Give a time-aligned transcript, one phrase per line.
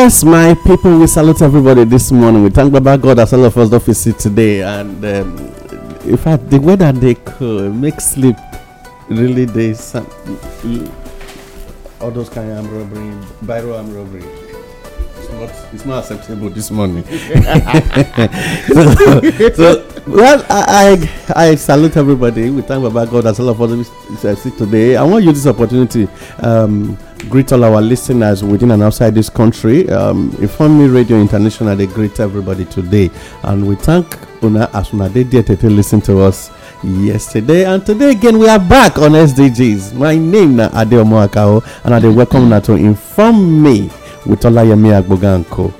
[0.00, 2.42] Yes, my people, we salute everybody this morning.
[2.42, 4.62] We thank Baba God as all of us visit today.
[4.62, 5.36] And um,
[6.08, 8.36] in fact, the weather they could make sleep
[9.10, 10.06] really they some,
[12.00, 13.10] all those kind of robbery,
[13.44, 14.24] biro arm robbery.
[15.18, 17.04] It's not, it's not acceptable this morning.
[17.04, 17.20] so,
[19.52, 20.96] so, well, I,
[21.36, 22.48] I I salute everybody.
[22.48, 23.86] We thank Baba God as all of us
[24.42, 24.96] see today.
[24.96, 26.96] I want to use this opportunity um,
[27.30, 29.88] greet all our listeners within and outside this country.
[29.88, 33.08] Um, Inform Me Radio International, they greet everybody today,
[33.44, 36.50] and we thank Una as Una did to listen to us
[36.82, 39.94] yesterday and today again we are back on SDGs.
[39.94, 43.82] My name na Adeomo Akao, and I welcome now to Inform Me
[44.26, 45.72] with Olayemi Agboganko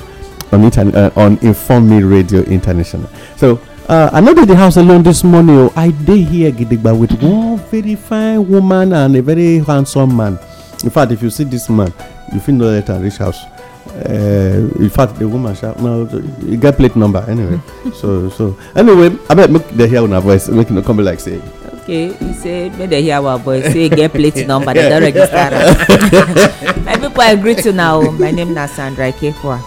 [0.52, 3.10] on internet uh, on Inform Me Radio International.
[3.36, 3.60] So.
[3.88, 5.56] Uh, I know that the house alone this morning.
[5.58, 10.38] Oh, I dey here gidigba with one very fine woman and a very handsome man.
[10.84, 11.92] In fact, if you see this man,
[12.32, 13.44] you feel no let am reach house.
[13.90, 16.06] Uh, in fact, the woman sha no,
[16.44, 17.60] you get plate number anyway.
[18.00, 21.20] so so anyway, abeg make dey hear una voice make e no come be like
[21.20, 21.40] say.
[21.80, 25.02] okay he say make dem hear our voice say e get plate number dem don
[25.02, 29.58] register am my people i greet you now my name na sandra ikekwa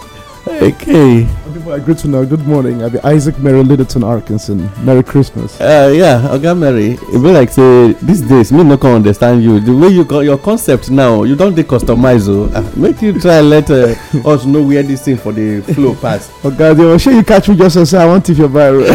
[0.46, 1.26] Okay.
[1.66, 2.24] I greet you now.
[2.24, 2.82] Good morning.
[2.82, 4.68] I be Isaac Mary Littleton Arkinson.
[4.84, 5.58] Merry Christmas.
[5.60, 9.60] Uh, yeah, Oga Mary, e be like say these days me no can understand you.
[9.60, 12.50] The way you got your concept now, you don dey customize o.
[12.54, 13.94] Ah, make you try let uh,
[14.26, 16.30] us know where this thing for the flow pass.
[16.44, 18.84] Oh God, I'm sure you catch me just as I want if you're viral.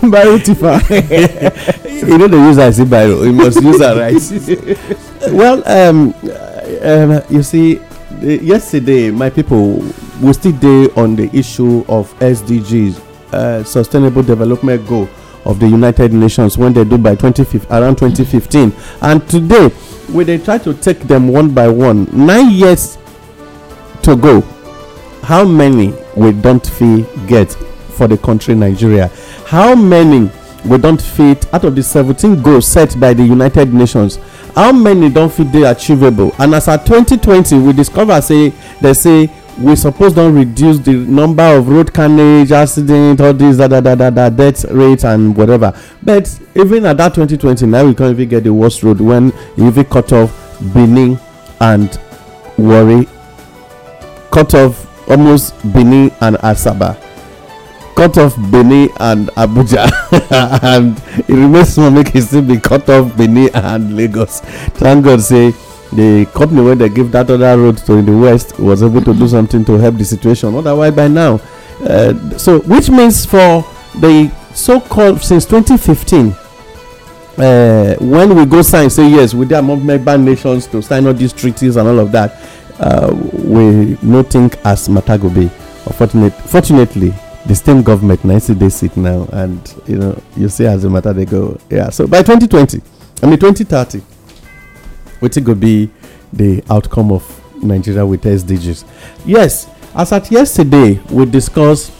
[0.00, 0.80] viral Tifa.
[2.08, 5.32] you know the user am see biro, you must use am right.
[5.32, 7.80] well, um, uh, um, you see,
[8.22, 9.82] yesterday my people
[10.20, 12.98] we still dey on the issue of SDGs,
[13.32, 15.08] uh, Sustainable Development Goal
[15.44, 19.70] of the United Nations when they do by 2015 around 2015, and today
[20.12, 22.04] we dey try to take them one by one.
[22.12, 22.98] Nine years
[24.02, 24.40] to go.
[25.22, 29.08] How many we don't fit get for the country Nigeria?
[29.46, 30.30] How many
[30.64, 34.18] we don't fit out of the 17 goals set by the United Nations?
[34.54, 36.32] How many don't fit dey achievable?
[36.38, 41.42] And as at 2020, we discover say they say we suppose don reduce the number
[41.42, 45.72] of road carnage, accident, all this, da da da da death rate and whatever.
[46.02, 49.66] But even at that 2020, now we can't even get the worst road when e
[49.66, 50.32] even cut off
[50.74, 51.18] Benin
[51.60, 51.98] and
[52.56, 53.08] Warri
[54.30, 56.96] cut off almost Benin and Asaba,
[57.96, 59.88] cut off Benin and Abuja,
[60.62, 60.96] and
[61.28, 64.40] it remains small make it still be cut off Benin and Lagos.
[64.78, 65.52] Thank God, say
[65.92, 69.14] the company wey they give that other road to in the west was able to
[69.14, 70.54] do something to help the situation.
[70.54, 71.40] Otherwise, by now,
[71.84, 73.62] uh, so which means for
[74.00, 76.32] the so-called since 2015
[77.38, 81.32] uh, when we go sign say yes with among member nations to sign all these
[81.32, 82.32] treaties and all of that
[82.80, 83.14] uh,
[83.44, 85.48] we no think as matter go be
[85.94, 87.14] fortunately
[87.46, 91.12] the same government still dey sit now and you know you see as the matter
[91.12, 91.58] they go.
[91.70, 92.80] Yeah so by 2020
[93.22, 94.02] i mean 2030
[95.20, 95.90] wetin go be
[96.32, 97.24] the outcome of
[97.62, 98.84] nigeria with sdgs
[99.26, 101.90] yes as at yesterday we discuss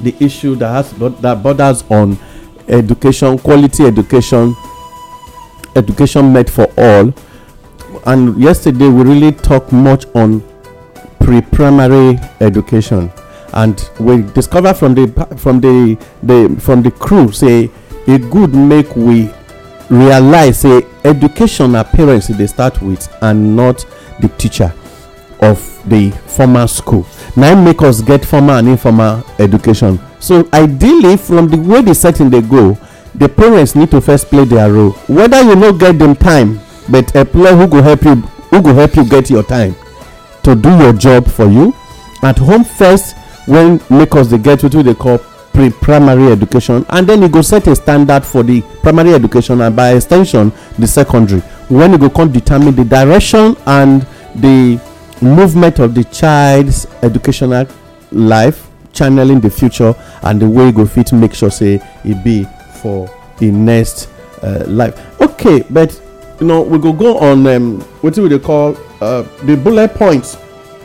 [0.00, 2.18] the issue that has that borders on
[2.68, 4.54] education quality education
[5.76, 7.12] education meant for all.
[8.06, 10.42] And yesterday we really talk much on
[11.20, 13.12] pre-primary education.
[13.52, 15.06] And we discover from the
[15.36, 17.70] from the the from the crew say
[18.06, 19.30] e good make we
[19.92, 23.84] realize say education na parents dey start with and not
[24.20, 24.72] the teacher
[25.40, 25.58] of
[25.88, 27.04] the formal school.
[27.36, 29.98] Na im make us get formal and informal education.
[30.20, 32.78] So ideally from the way the setting dey go
[33.14, 34.92] the parents need to first play their role.
[35.08, 36.58] Whether you no get them time
[36.88, 38.14] but employ who go help you
[38.50, 39.74] who go help you get your time
[40.42, 41.74] to do your job for you
[42.22, 43.16] at home first
[43.46, 45.18] when make us dey get wetin we dey call
[45.52, 49.92] pre-primary education and then e go set a standard for the primary education and by
[49.94, 51.40] extension ten the secondary.
[51.68, 54.02] When e go come determine the direction and
[54.34, 54.80] the
[55.20, 57.66] movement of the child's educational
[58.10, 62.44] life channeling the future and the way e go fit make sure say e be
[62.82, 63.08] for
[63.40, 64.08] e next
[64.42, 64.94] uh, life.
[65.20, 66.00] Okay but
[66.40, 70.34] you know we go go on um, wetin we dey call uh, the bullet points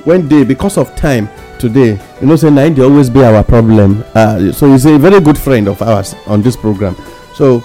[0.06, 1.28] when dey because of time
[1.60, 4.04] today you know say na dey always be our problem.
[4.14, 6.96] Uh, so he's a very good friend of ours on this program.
[7.36, 7.64] So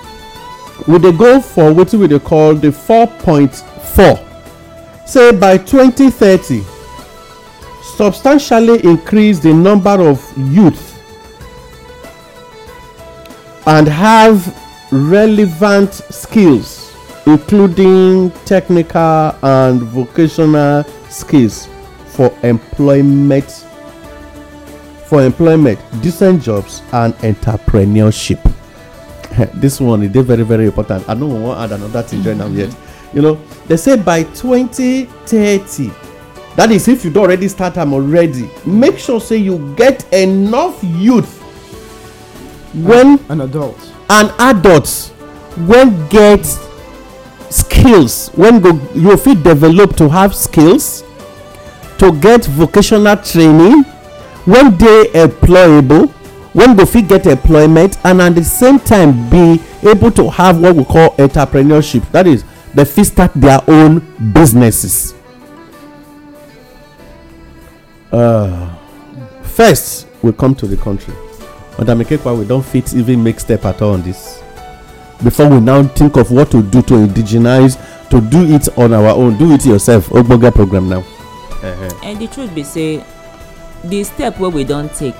[0.86, 3.54] we dey go for wetin we dey call the four point
[3.94, 4.18] four?
[5.06, 6.62] Say by 2030
[7.96, 10.88] substantially increase the number of youth
[13.66, 14.56] and have
[14.90, 16.94] relevant skills
[17.26, 21.68] including technical and vocational skills
[22.06, 23.66] for employment
[25.12, 28.40] for employment decent jobs and entrepreneurship.
[29.60, 31.06] This one e dey very very important.
[31.06, 32.74] I no wan add another thing join am yet.
[33.12, 33.34] You know
[33.66, 35.90] they say by 2030
[36.56, 40.82] that is if you don already start am already make sure say you get enough
[40.82, 41.40] youth
[42.74, 43.92] when An adult.
[44.08, 45.10] and adults
[45.68, 46.42] when get
[47.50, 51.04] skills when go you fit develop to have skills
[51.98, 53.84] to get vocational training
[54.44, 56.12] when dey employable
[56.52, 60.76] when go fit get employment and at the same time be able to have what
[60.76, 62.10] we call entrepreneurship.
[62.12, 62.44] That is
[62.74, 64.00] they fit start their own
[64.32, 65.14] businesses.
[68.10, 68.74] Uh,
[69.42, 71.14] first we come to the country.
[71.78, 74.42] Madam ikekwa we don fit even make step at all on this.
[75.24, 77.78] Before we now think of what to do to indigenize
[78.10, 79.38] to do it on our own.
[79.38, 80.08] Do it yourself.
[80.08, 81.02] Ogbonge program now.
[82.02, 83.02] And the truth be say
[83.84, 85.14] the step wey we don take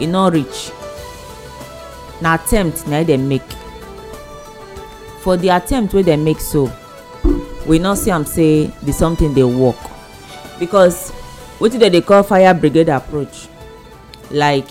[0.00, 0.70] e no reach.
[2.20, 3.52] Na attempt na dem make.
[5.22, 6.70] For the attempt wey dem make so
[7.66, 9.76] we no see am say the something dey work.
[10.58, 11.12] Because
[11.58, 13.48] wetin dem dey call fire brigade approach
[14.30, 14.66] like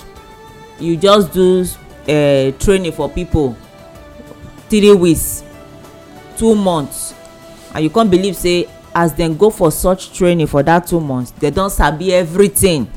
[0.80, 1.66] you just do
[2.08, 3.56] uh, training for people
[4.70, 5.44] three weeks
[6.38, 7.14] two months
[7.76, 11.32] and you come believe say as dem go for such training for that two months
[11.32, 12.88] dem don sabi everything.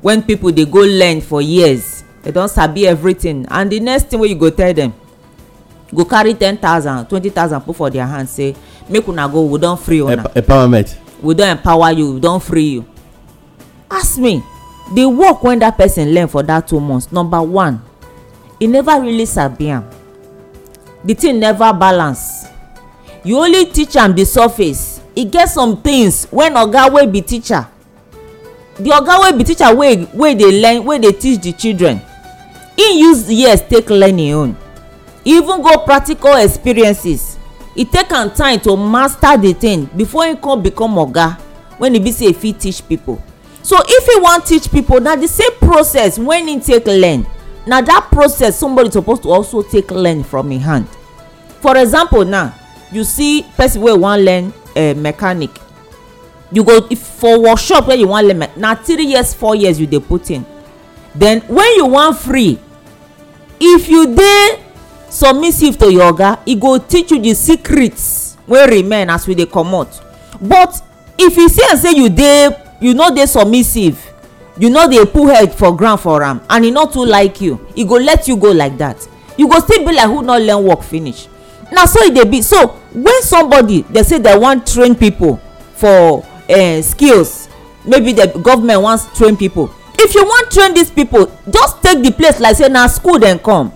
[0.00, 3.46] When people dey go learn for years dem don sabi everything.
[3.50, 4.92] And the next thing wey you go tell dem
[5.94, 8.54] go carry ten thousand twenty thousand put for their hand say
[8.88, 10.12] make una go we don free una.
[10.22, 10.96] Emp- empowerment.
[11.22, 12.84] We don empower you we don free you.
[13.90, 14.42] Ask me
[14.94, 17.82] the work wey that person learn for that two months number one
[18.60, 19.88] e never really sabi am.
[21.04, 22.46] The thing never balance.
[23.24, 27.66] You only teach am the surface e get some things when oga wey be teacher
[28.78, 32.00] the oga wey be teacher wey wey dey learn wey dey teach the children
[32.76, 34.56] he use years take learn him own.
[35.24, 37.36] E even go practical experiences.
[37.74, 41.36] E take am time to master the thing before he come become oga
[41.78, 43.20] when e be say e fit teach people.
[43.62, 47.26] So if he wan teach people na the same process when he take learn.
[47.66, 50.86] Na that process somebody suppose to also take learn from him hand.
[51.60, 52.54] For example now
[52.92, 54.52] you see person wey wan learn
[54.96, 55.50] mechanic.
[56.50, 60.00] You go for workshop wey you wan learn na three years four years you dey
[60.00, 60.44] put in.
[61.14, 62.58] Then when you wan free
[63.60, 64.64] if you dey
[65.10, 69.46] submissive to your oga e go teach you the secrets wey remain as we dey
[69.46, 69.88] comot.
[70.40, 70.80] But
[71.18, 72.48] if you see am say you dey
[72.80, 73.98] you no dey submissive
[74.58, 77.60] you no dey put head for ground for am and e no too like you
[77.74, 79.06] e go let you go like that.
[79.36, 81.28] You go still be like who no learn work finish.
[81.70, 82.40] Na so e dey be.
[82.42, 85.36] So when somebody dey say dem wan train people
[85.76, 87.48] for uh, skills
[87.84, 89.70] maybe the government wan train people.
[89.98, 93.38] If you wan train these people just take the place like say na school dem
[93.38, 93.72] come.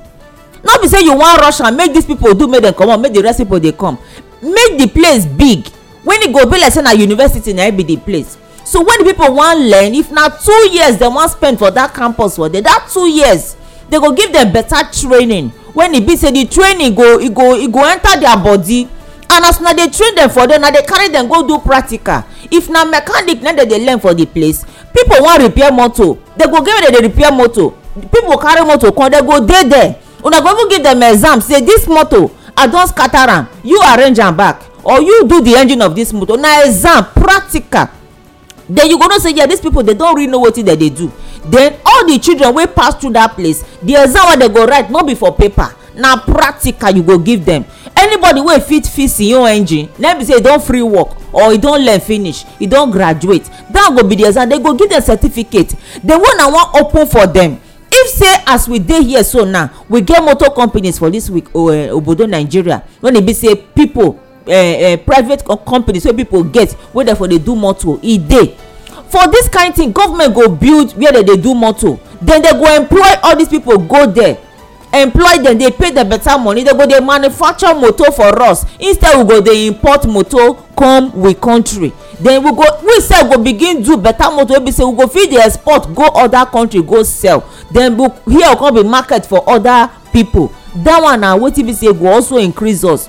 [0.64, 3.12] No be say you wan rush am make these people do make dem comot make
[3.12, 3.98] the rest people dey come.
[4.42, 5.66] Make the place big.
[6.04, 8.36] When e go be like say na university na be the place.
[8.64, 11.94] So when the people wan learn if na two years dem wan spend for that
[11.94, 13.56] campus for there that two years
[13.88, 15.50] they go give them better training.
[15.74, 18.88] When e be say the training go e go e go enter their body
[19.34, 22.24] and as una dey train dem for there una dey carry dem go do practical.
[22.50, 24.64] If na mechanic na dem dey learn for the place.
[24.94, 27.70] People wan repair motor dem go get where dem dey repair motor.
[28.12, 29.96] People carry motor come dem go dey there.
[30.24, 33.48] Una go even give dem exam say this motor i don scatter am.
[33.64, 34.62] You arrange am back.
[34.84, 36.36] Or you do the engine of this motor.
[36.36, 37.88] Na exam practical.
[38.68, 40.90] Then you go know say yeah these people they don really know wetin dem dey
[40.90, 41.10] do.
[41.44, 44.90] Then all the children wey pass through that place the exam wey dem go write
[44.90, 47.64] no be for paper na practical you go give them.
[47.96, 51.52] Anybody wey fit fix im own engine na be say e don free work or
[51.52, 54.48] e don learn finish e don graduate that go be the exam.
[54.48, 55.68] They go give them certificate.
[56.02, 57.60] The one i wan open for them
[57.94, 61.48] if say as we dey here so now we get motor companies for this week
[61.54, 62.82] uh, obodo nigeria.
[63.00, 67.28] When e be say people uh, private co companies wey people get wey dem for
[67.28, 68.56] dey do motor e dey.
[69.08, 71.98] For this kind thing government go build where dem dey do motor.
[72.22, 74.38] Then dem go employ all these people go there
[74.92, 76.64] employ dem dey pay dem better money.
[76.64, 78.64] Dem go dey manufacture motor for us.
[78.78, 81.92] Instead we go dey import motor come we country.
[82.20, 84.54] Then we go we sef go begin do better motor.
[84.58, 87.48] Wey be say we go fit dey export go other country go sell.
[87.70, 90.52] Then we here come be market for other people.
[90.76, 93.08] That one na wetin be say go also increase us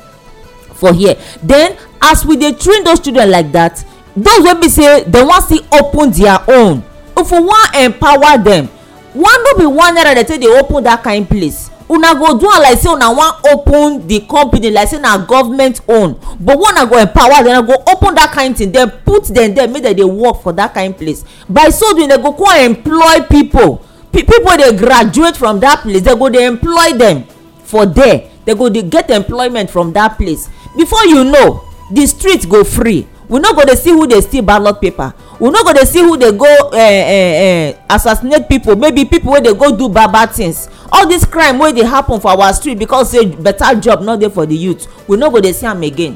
[0.74, 1.16] for here.
[1.42, 3.84] Then as we dey train those children like that
[4.16, 6.84] those wey be say dem wan still open their own
[7.18, 8.68] if we wan empower dem
[9.14, 12.50] one no be one naira dem take dey open that kind place una go do
[12.50, 16.20] am like say una wan open the company like say na government own.
[16.40, 19.84] But una go empower dem go open that kind thing dem put dem there make
[19.84, 21.24] dem dey work for that kind place.
[21.48, 23.86] By so doing dem go come employ people.
[24.12, 27.24] People wey dey graduate from that place dem go dey employ dem
[27.64, 28.30] for there.
[28.46, 30.50] Dem go dey get employment from that place.
[30.76, 33.08] Before you know the street go free.
[33.30, 36.00] We no go dey see who dey steal ballot paper we no go dey see
[36.00, 38.78] who dey go uh, uh, assassinate people.
[38.78, 40.70] Maybe people wey dey go do bad bad things.
[40.90, 44.30] All this crime wey dey happen for our street because say better job no dey
[44.30, 46.16] for the youth we no go dey see am again.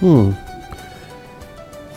[0.00, 0.32] Hmm.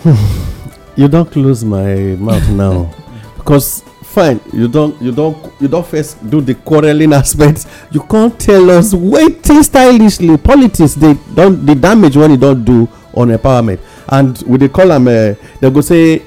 [0.97, 2.93] you don close my mouth now.
[3.37, 7.67] Because fine you don you don you don first do the quarreling aspect.
[7.89, 12.89] You come tell us wetin stylishly politics dey don the damage wey e don do
[13.13, 16.21] on empowerment and we dey call am uh, dem go say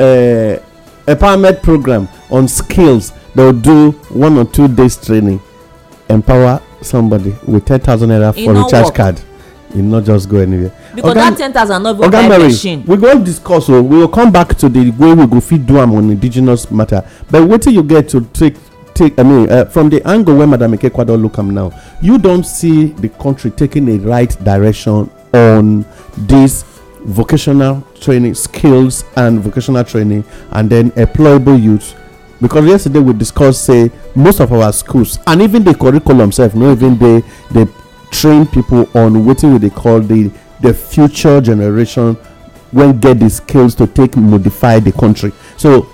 [0.00, 0.58] uh,
[1.06, 5.40] empowerment program on skills dem do one or two days training
[6.08, 8.94] empower somebody with ten thousand naira for recharge work.
[8.94, 9.20] card
[9.74, 10.72] e no just go anywhere.
[10.94, 12.84] because Oga- that ten thousand no oga buy machine.
[12.86, 15.78] we go discuss o we go come back to the way we go fit do
[15.78, 18.56] am on indigenous matter but wetin you get to take
[18.94, 21.70] take i mean uh, from the angle wey madam ikekwa don look am now
[22.00, 25.84] you don see the country taking a right direction on
[26.16, 26.64] this
[27.00, 31.94] vocational training skills and vocational training and then employable youth.
[32.40, 36.72] Because yesterday we discussed say most of our schools and even the curriculum sef no
[36.72, 37.66] even they dey
[38.10, 42.16] train people on wetin we dey call the the future generation
[42.72, 45.32] wey get the skills to take modify the country.
[45.56, 45.88] So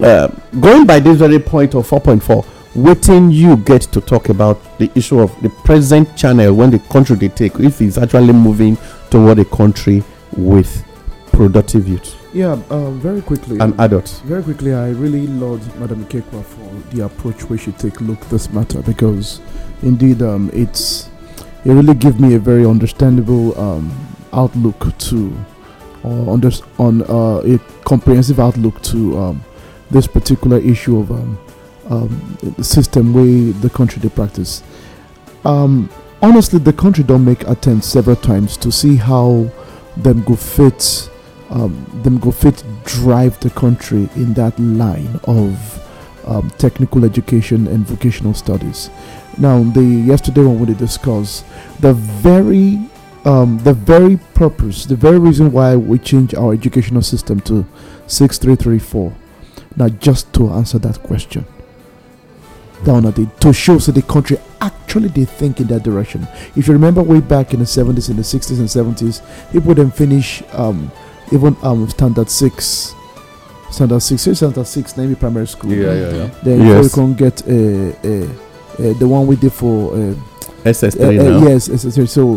[0.00, 0.28] uh,
[0.60, 2.44] going by this very point of 4.4
[2.74, 7.14] waiting you get to talk about the issue of the present channel when the country
[7.14, 8.76] they take if it's actually moving
[9.10, 10.02] toward a country
[10.36, 10.84] with
[11.32, 13.58] productive youth Yeah, um, very quickly.
[13.60, 18.00] and adults Very quickly, I really laud Madam Ikekwa for the approach we should take
[18.00, 19.40] look this matter because
[19.82, 21.10] indeed um, it's
[21.64, 23.90] it really give me a very understandable um,
[24.32, 25.32] outlook to
[26.02, 29.44] or under, on uh, a comprehensive outlook to um,
[29.90, 31.38] this particular issue of um,
[31.88, 34.62] um, the system way the country they practice.
[35.44, 35.88] Um,
[36.22, 39.50] honestly, the country don't make attempts several times to see how
[39.96, 41.10] them go fit
[41.50, 45.80] um, them go fit drive the country in that line of
[46.26, 48.90] um, technical education and vocational studies.
[49.38, 51.44] Now, the yesterday when we discussed
[51.80, 52.78] the very
[53.24, 57.64] um, the very purpose, the very reason why we change our educational system to
[58.06, 59.14] six three three four,
[59.76, 61.46] now just to answer that question.
[62.84, 66.26] Down at the to show so the country actually they think in that direction.
[66.56, 69.22] If you remember way back in the seventies, in the sixties and seventies,
[69.52, 70.90] people then finish um,
[71.32, 72.94] even um standard six
[73.70, 76.30] standard six say standard six maybe primary school yeah yeah, yeah.
[76.44, 76.84] then Yes.
[76.84, 80.14] you can get uh, uh, uh, the one we did for uh,
[80.64, 82.08] ss3 uh, uh, now yes SSR.
[82.08, 82.36] so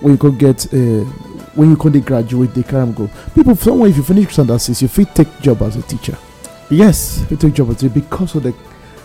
[0.00, 1.04] when you can get uh,
[1.54, 4.58] when you can dey graduate they carry am go people somewhere if you finish standard
[4.60, 6.16] six you fit take job as a teacher
[6.68, 8.52] yes you fit take job as a because of the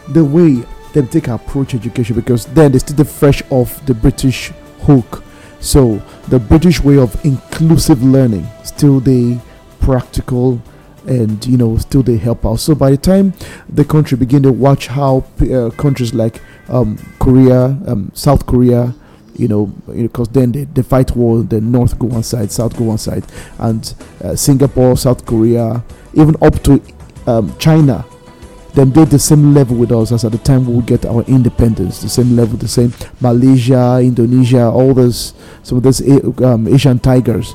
[0.10, 4.52] the way them take approach education because then they still dey fresh off the british
[4.82, 5.24] hook.
[5.60, 9.40] So the british way of inclusive learning still dey
[9.82, 10.62] practical
[11.08, 12.56] and you know still they help out.
[12.56, 13.34] So by the time
[13.70, 18.94] the country begin to watch how uh, countries like um, korea um, south korea
[19.38, 22.86] you know because then they, they fight war the north go one side south go
[22.86, 23.24] one side
[23.60, 23.94] and
[24.24, 25.84] uh, singapore south korea
[26.14, 26.82] even up to
[27.28, 28.04] um, china
[28.76, 31.24] them did the same level with us as at the time we would get our
[31.24, 36.02] independence the same level the same malaysia indonesia all those some of those
[36.42, 37.54] um, asian tigers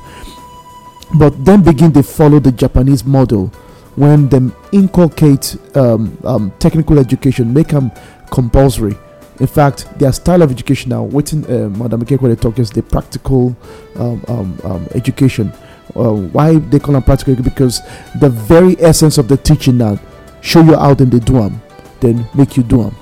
[1.13, 3.47] but then begin to follow the Japanese model
[3.95, 7.91] when them inculcate um, um, technical education, make them
[8.29, 8.95] compulsory.
[9.39, 12.83] In fact, their style of education now, waiting, uh, Madam Ikekwa they talk is the
[12.83, 13.55] practical
[13.95, 15.51] um, um, um, education.
[15.95, 17.35] Uh, why they call them practical?
[17.35, 17.81] Because
[18.19, 19.99] the very essence of the teaching now
[20.41, 21.61] show you how them they do them,
[21.99, 22.95] then make you do them.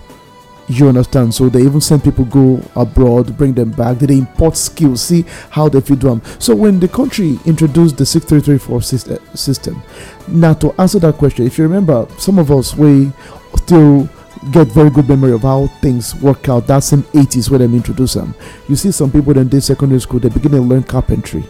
[0.68, 1.34] You understand?
[1.34, 3.98] So they even send people go abroad, bring them back.
[3.98, 6.22] They import skills, see how they fit them.
[6.38, 9.82] So when the country introduced the 6334 uh, system,
[10.28, 13.12] now to answer that question, if you remember, some of us we
[13.56, 14.08] still
[14.52, 16.68] get very good memory of how things work out.
[16.68, 18.36] That's in 80s when they introduced them.
[18.68, 21.44] You see some people in this secondary school, they begin to learn carpentry.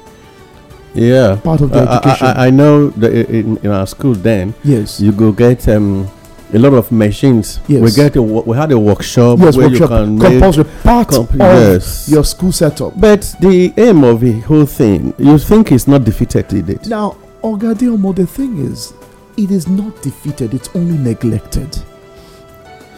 [0.94, 1.36] Yeah.
[1.44, 2.28] Part of the Uh, I- I- education.
[2.28, 5.00] I, I know that in, in our school then, yes.
[5.00, 6.08] you go get um,
[6.54, 7.60] a lot of machines.
[7.68, 7.82] Yes.
[7.82, 11.10] We get a, we had a workshop yes, where workshop you can make compulsory part
[11.10, 12.10] comp- of yes.
[12.10, 13.00] your school setup.
[13.00, 16.88] But the aim of the whole thing, you think it's not defeated, did it?
[16.88, 18.94] Now, Ogadiomo, the thing is,
[19.38, 21.78] it is not defeated, it's only neglected.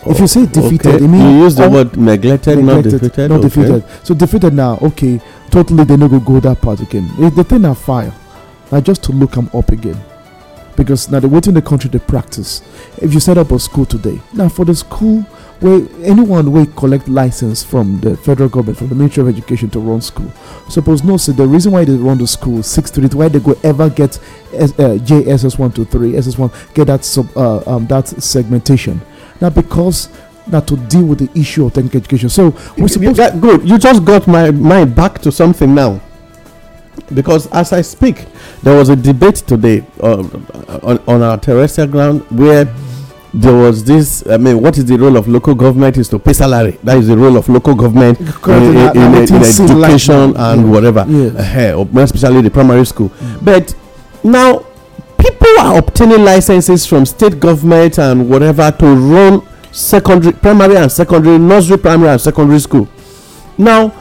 [0.03, 1.05] If you say defeated, okay.
[1.05, 3.29] it means you use the word neglected, not defeated.
[3.29, 3.41] Not okay.
[3.49, 3.83] defeated.
[4.03, 5.21] So defeated now, okay,
[5.51, 7.09] totally they no go go that part again.
[7.19, 8.13] Eh, The thing are fire.
[8.71, 10.01] Now just to look them up again.
[10.77, 12.61] Because now they're waiting the country to practice.
[12.97, 15.21] If you set up a school today, now for the school
[15.59, 19.79] where anyone will collect license from the federal government, from the Ministry of Education to
[19.79, 20.31] run school.
[20.69, 23.55] Suppose no, so the reason why they run the school six three, why they go
[23.63, 24.17] ever get
[24.53, 29.01] S, uh, JSS one two three, SS one get that sub uh, um that segmentation.
[29.39, 30.09] Now because
[30.51, 32.29] now to deal with the issue of technical education.
[32.29, 33.67] So we're supposed that, good.
[33.67, 36.01] You just got my mind back to something now.
[37.13, 38.25] Because as I speak,
[38.63, 40.23] there was a debate today uh,
[40.83, 42.65] on, on our terrestrial ground where
[43.33, 44.25] there was this.
[44.27, 45.97] I mean, what is the role of local government?
[45.97, 46.77] Is to pay salary.
[46.83, 50.69] That is the role of local government in, in, in, in education and yeah.
[50.69, 50.99] whatever.
[51.01, 53.11] Uh, especially the primary school.
[53.41, 53.73] But
[54.23, 54.65] now
[55.17, 61.37] people are obtaining licenses from state government and whatever to run secondary, primary and secondary,
[61.37, 62.87] nursery, primary and secondary school.
[63.57, 63.93] Now,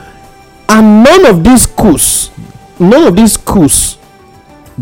[0.68, 2.30] and none of these schools,
[2.78, 3.98] none of these schools,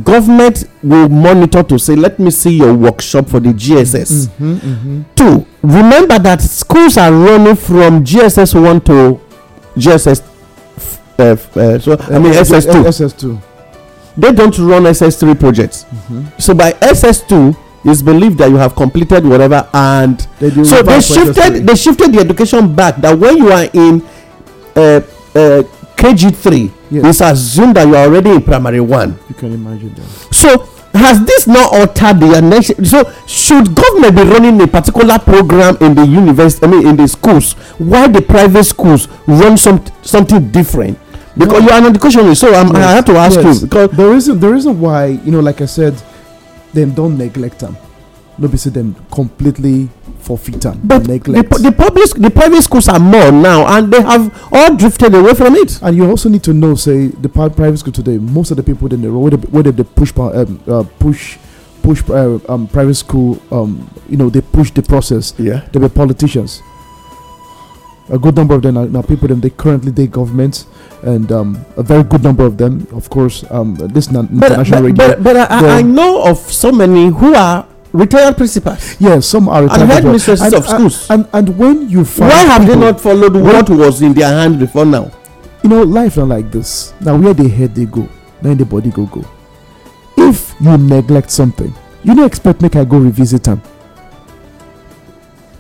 [0.05, 4.29] government will monitor to say, let me see your workshop for the GSS.
[4.29, 9.21] Mm-hmm, Two, remember that schools are running from GSS one to
[9.77, 10.23] GSS.
[11.19, 11.23] Uh,
[11.59, 13.43] uh, so I mean SS2 SS2.
[14.17, 15.85] they don't run ss3 projects
[16.39, 21.67] so by ss2 it's believed that you have completed whatever and They so they shifted
[21.67, 24.03] they shifted the education back that when you are in
[24.77, 25.01] uh,
[25.35, 25.63] uh,
[25.97, 27.05] kg3 Yes.
[27.05, 30.35] it's assumed that you are already in primary one You can imagine that.
[30.35, 35.77] so has this not altered the nation so should government be running a particular program
[35.83, 40.51] in the university i mean in the schools while the private schools run some something
[40.51, 40.99] different
[41.37, 41.67] because No.
[41.69, 43.61] you are an educationist so I'm, i have to ask yes.
[43.61, 45.93] you because the reason the reason why you know like i said
[46.73, 47.77] them don't neglect them
[48.39, 49.89] no be say them completely
[50.21, 51.51] forfeit them But the, neglect.
[51.51, 55.35] pu- the public, the private schools are more now, and they have all drifted away
[55.35, 55.81] from it.
[55.83, 58.63] and you also need to know say the pri- private school today most of the
[58.63, 61.37] people in the road whether, whether they push um, uh, push
[61.83, 65.35] push uh, um, private school um, you know they push the process.
[65.39, 65.67] Yeah.
[65.73, 66.63] they were politicians
[68.11, 70.67] a good number of them are now people them they currently they government
[71.03, 73.91] and um, a very good number of them of course um, not
[74.33, 78.37] But, international but, radio but, but I, I know of so many who are retired
[78.37, 79.81] principals Yes, some are retired.
[79.83, 81.11] and headmistresses And- of schools.
[81.11, 84.59] And, and when you find Why have they not followed what was in their hand
[84.59, 85.11] before now?
[85.63, 86.93] You know, life not like this.
[87.01, 88.09] Now where they head they go,
[88.43, 89.25] then the body go go.
[90.17, 91.73] If you neglect something,
[92.05, 93.63] you don't expect make I go revisit them.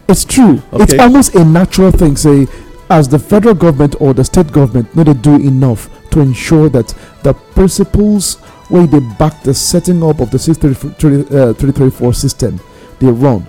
[0.09, 0.63] It's true.
[0.73, 2.17] It's almost a natural thing.
[2.17, 2.47] Say,
[2.91, 6.95] as the federal government or the state government, no, they do enough to ensure that
[7.23, 8.37] the principles
[8.71, 12.61] where they back the setting up of the 634 uh, system
[12.99, 13.47] they run,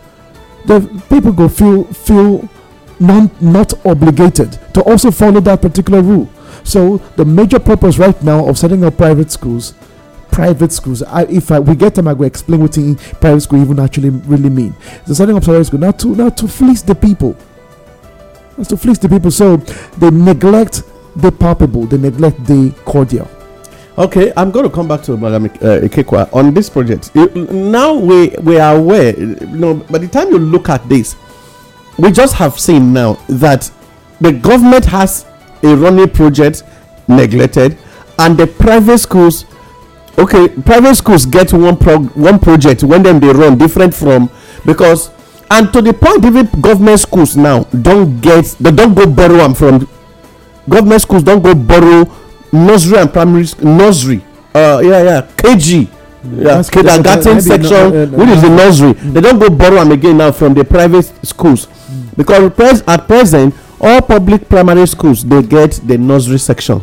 [0.66, 2.48] the people go feel feel
[3.00, 6.30] non not obligated to also follow that particular rule.
[6.64, 9.74] So the major purpose right now of setting up private schools,
[10.32, 11.04] private schools.
[11.04, 14.10] I, if I, we get them, I will explain what in private school even actually
[14.10, 14.76] really mean.
[15.06, 17.36] The setting up private school not to not to fleece the people.
[18.58, 19.32] That's to fleece the people.
[19.32, 20.84] So they neglect
[21.16, 23.30] the palpable, they neglect the cordial.
[23.98, 25.48] Okay, I'm going to come back to Madam uh,
[25.84, 27.14] Ikekwa on this project.
[27.16, 29.18] Now we we are aware.
[29.20, 31.16] You know, by the time you look at this,
[31.98, 33.70] we just have seen now that
[34.22, 35.26] the government has
[35.64, 36.64] a running project
[37.10, 37.78] neglected,
[38.20, 39.46] and the private schools.
[40.20, 44.30] Okay, private schools get one one project when them they run different from
[44.66, 45.12] because
[45.50, 49.54] and to the point even government schools now don't get they don't go borrow them
[49.54, 49.88] from
[50.68, 52.04] government schools don go borrow
[52.52, 54.22] nursery and primary nursery.
[54.54, 55.88] Uh, yeah yeah kg
[56.36, 58.92] yeah kindergarten section uh, which is the nursery.
[59.12, 61.68] they don go borrow am again now from the private schools.
[62.18, 66.82] Because pres at present all public primary schools dey get the nursery section.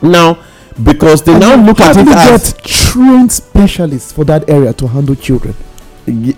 [0.00, 0.38] Now
[0.82, 4.86] because they now And look at it as get trained specialists for that area to
[4.86, 5.54] handle children.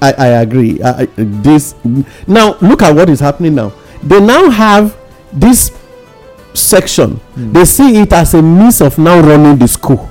[0.00, 0.80] I, I agree.
[0.82, 1.74] I, I- this
[2.26, 3.72] now look at what is happening now.
[4.02, 4.96] They now have
[5.32, 5.76] this
[6.54, 7.20] section.
[7.36, 10.08] They see it as a means of now running the school.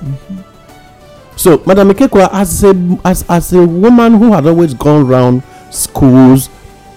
[1.35, 2.73] So, Madam Ikekwa, as a
[3.05, 6.49] as as a woman who had always gone around schools,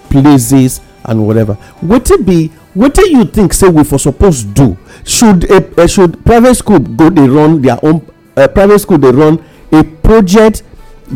[0.09, 2.51] places, and whatever, what it be?
[2.75, 3.53] Do you think?
[3.53, 4.77] Say we for supposed do?
[5.03, 7.09] Should a, uh, should private school go?
[7.09, 8.97] They run their own uh, private school.
[8.97, 10.63] They run a project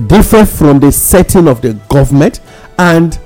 [0.08, 2.42] different from the setting of the government
[2.78, 3.18] and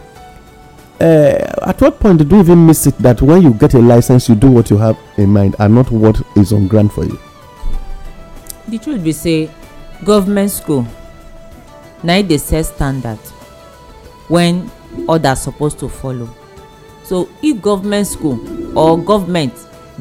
[1.02, 4.30] uh, at what point did you even miss it that when you get a license
[4.30, 7.18] you do what you have in mind and not what is on grant for you
[8.68, 9.50] the truth be say
[10.06, 10.86] government school
[12.04, 13.18] na it dey set standard
[14.28, 14.70] when
[15.08, 16.30] others suppose to follow
[17.10, 18.38] so if government school
[18.78, 19.52] or government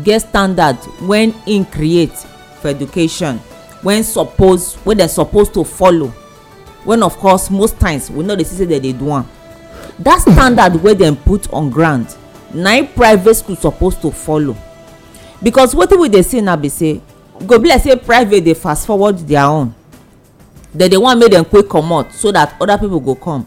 [0.05, 0.77] get standard
[1.09, 2.13] when im create
[2.61, 3.39] for education
[3.83, 6.09] when suppose wey dem suppose to follow
[6.85, 9.27] when of course most times we no dey see say dem dey do am
[9.99, 12.15] that standard wey dem put on ground
[12.55, 14.57] na im private school suppose to follow.
[15.43, 17.01] Because wetin we dey see now be say
[17.47, 19.75] go be like say private dey fast forward their own.
[20.77, 23.47] Dem dey wan make dem quick comot so that other people go come.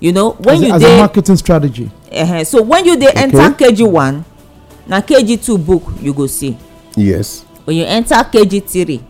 [0.00, 3.10] You know when as, you as a dey marketing strategy uh, so when you dey
[3.14, 4.24] enter kg one
[4.86, 6.56] na kg two book you go see.
[6.96, 7.42] Yes.
[7.64, 9.00] When you enter kg three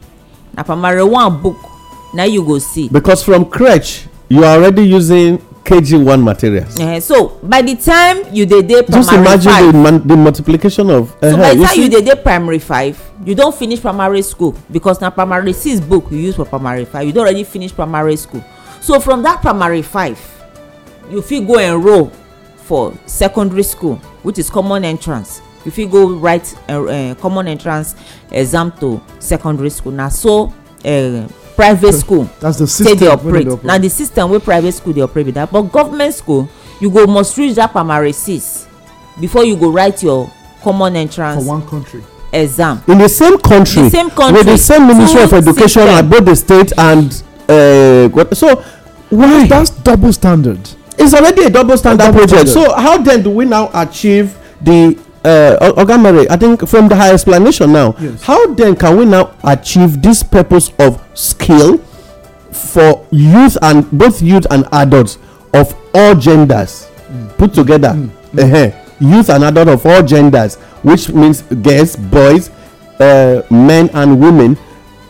[0.55, 1.57] na primary one book
[2.15, 2.89] na you go see.
[2.89, 6.79] Because from crèche you are already using kg1 materials.
[6.81, 10.17] Uh, so by the time you dey dey just primary imagine five the, man, the
[10.17, 13.81] multiplication of so uh, by the time you dey dey primary five you don finish
[13.81, 17.07] primary school because na primary six book you use for primary five.
[17.07, 18.45] You don already finish primary school.
[18.81, 20.19] So from that primary five
[21.11, 22.11] you fit go enrol
[22.63, 25.41] for secondary school which is common entrance.
[25.65, 27.95] You fit go write uh, uh, common entrance
[28.31, 29.93] exam to secondary school.
[29.93, 30.53] Na so
[30.85, 33.63] uh, private school that's the take system dey operate.
[33.65, 35.51] na the system wey private school dey operate be that.
[35.53, 36.49] But government school
[36.81, 38.67] you go must reach that primary six
[39.21, 40.31] before you go write your
[40.63, 42.03] common for entrance one country.
[42.33, 42.83] exam.
[42.89, 45.89] In the same country The same country, with the same ministry of education system.
[45.89, 48.57] at both the state and uh, so
[49.11, 49.47] why?
[49.47, 50.59] That's double standard
[50.99, 52.49] it's already a double standard project.
[52.49, 56.97] so how then do we now achieve the uh, oga Mary, i think from the
[56.97, 58.23] high explanation now Yes.
[58.23, 61.79] how then can we now achieve this purpose of skill
[62.53, 65.19] for youth and both youth and adults
[65.55, 66.89] of all genders
[67.39, 67.97] put together?
[68.39, 72.51] Uh youth and adult of all genders which means girls boys
[73.01, 74.57] uh, men and women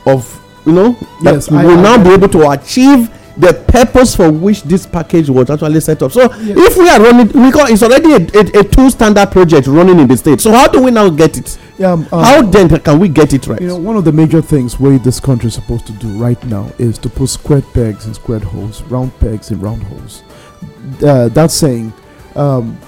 [0.07, 0.25] of
[0.67, 0.93] you know
[1.23, 4.63] that Yes, we I- will I- now be able to achieve the purpose for which
[4.65, 6.13] this package was actually set up.
[6.13, 10.01] So if we are running because it's already a, a, a two standard project running
[10.01, 10.41] in the state.
[10.41, 11.59] So how do we now get it?
[11.79, 13.61] Yeah um, um, how then can we get it right?
[13.61, 16.43] You know, one of the major things where this country is supposed to do right
[16.45, 20.23] now is to put square pegs in square holes, round pegs in round holes.
[21.05, 21.93] Uh, that's saying,
[22.35, 22.79] um,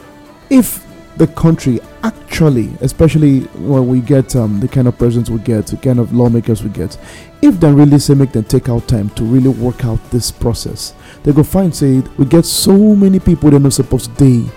[0.51, 0.84] if
[1.17, 5.77] the country actually, especially when we get um, the kind of presidents we get, the
[5.77, 6.99] kind of lawmakers we get,
[7.43, 10.95] if they really say make them take out time to really work out this process,
[11.23, 14.51] they go find say we get so many people they're not supposed to day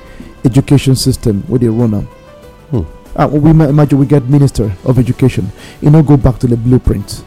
[0.46, 2.08] education system where they run them.
[3.17, 5.50] Uh, we imagine we get minister of education
[5.82, 7.24] you know go back to the blueprint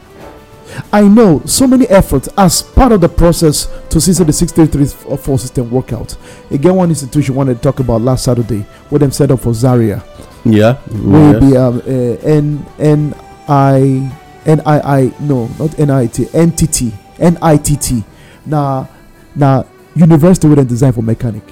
[0.92, 5.70] i know so many efforts as part of the process to see the 633 system
[5.70, 6.16] work out.
[6.50, 10.02] Again one institution wanted to talk about last saturday where them set up for zaria.
[10.44, 11.56] Yeah will yes.
[11.56, 13.14] um, uh, n n
[13.48, 14.10] i
[14.46, 18.02] n i i no not n i t n t t n i t t.
[18.46, 18.88] Now,
[19.36, 21.42] now university dem design for mechanic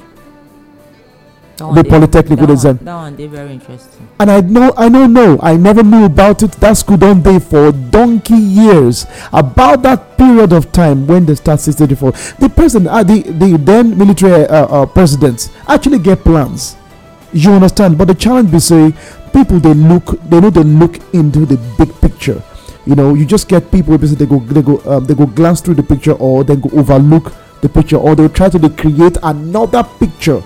[1.59, 4.09] the dey- polytechnic that one that one dey very interesting.
[4.21, 5.38] And i know i don't know.
[5.42, 6.53] I never knew about it.
[6.53, 9.07] That school don dey for donkey years.
[9.33, 13.97] About that period of time when they start 634 the president uh, the the then
[13.99, 16.77] military uh, uh, president actually get plans.
[17.33, 17.99] You understand?
[17.99, 18.94] But the challenge be say
[19.33, 22.42] people they look they no they look into the big picture.
[22.87, 25.61] You know you just get people say they go they go um, they go glance
[25.61, 29.16] through the picture or they go overlook the picture or they try to dey create
[29.23, 30.42] another picture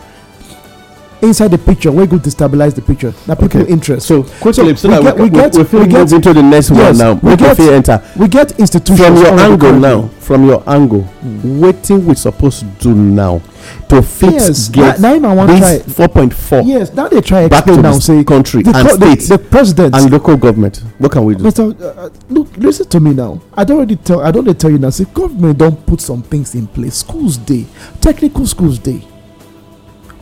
[1.22, 3.72] inside the picture wey go destabilize the picture na people Okay.
[3.72, 6.98] interest so quickly so we get- we, get- we, we get- into the next Yes,
[6.98, 10.44] one now we make we fit enter we get institutions from your angle now from
[10.46, 11.06] your angle
[11.44, 13.40] wetin we suppose do now
[13.88, 17.46] to fit yes get na na i wan try this 4.4 yes now they try
[17.48, 21.12] back to now say country the and the, state the president and local government what
[21.12, 21.70] can we do Mr.
[21.80, 23.40] Uh, uh, look, listen to me now.
[23.54, 24.20] I don't already tell.
[24.20, 24.90] I don't dey tell you now.
[24.90, 26.96] Say government don't put some things in place.
[26.96, 27.66] Schools day,
[28.00, 29.02] technical schools day.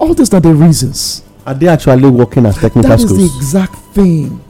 [0.00, 1.22] All these are the reasons.
[1.46, 3.10] are they actually working as technical schools?
[3.10, 4.40] That is the exact thing.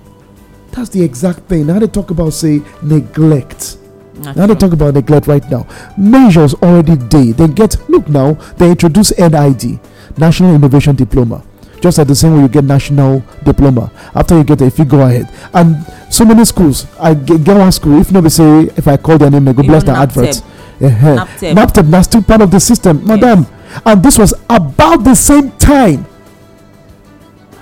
[0.72, 1.66] That's the exact thing.
[1.66, 3.76] Now they talk about say neglect.
[4.14, 5.66] Na Now they talk about neglect right now.
[5.98, 7.32] Measures already day.
[7.32, 8.34] They get look now.
[8.58, 9.80] They introduce NID,
[10.16, 11.42] National Innovation Diploma.
[11.80, 14.84] Just at the same way you get national diploma after you get it, if you
[14.84, 15.32] go ahead.
[15.54, 15.76] And
[16.10, 17.98] so many schools, I get, get one school.
[17.98, 20.40] If nobody say if I call their name, they go blast the Even adverts.
[20.42, 20.86] NABTEB.
[20.86, 21.24] Uh-huh.
[21.24, 21.54] NABTEB.
[21.54, 23.46] NABTEB now still part of the system, madam.
[23.84, 26.06] And this was about the same time.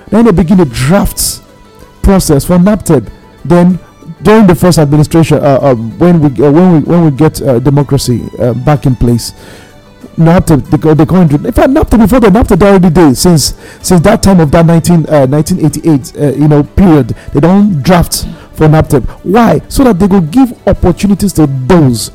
[0.08, 1.42] Then they begin the drafts
[2.02, 3.10] process for NABTEB.
[3.44, 3.78] Then
[4.22, 7.58] during the first administration, uh, um, when we uh, when we when we get uh,
[7.58, 9.32] democracy uh, back in place,
[10.16, 13.54] NABTEB they they go into in fact NABTEB before the NABTEB they already did since
[13.82, 18.24] since that time of that 19 uh, 1988 uh, you know period they don't draft
[18.54, 19.08] for NABTEB.
[19.24, 19.60] Why?
[19.68, 22.08] So that they go give opportunities to those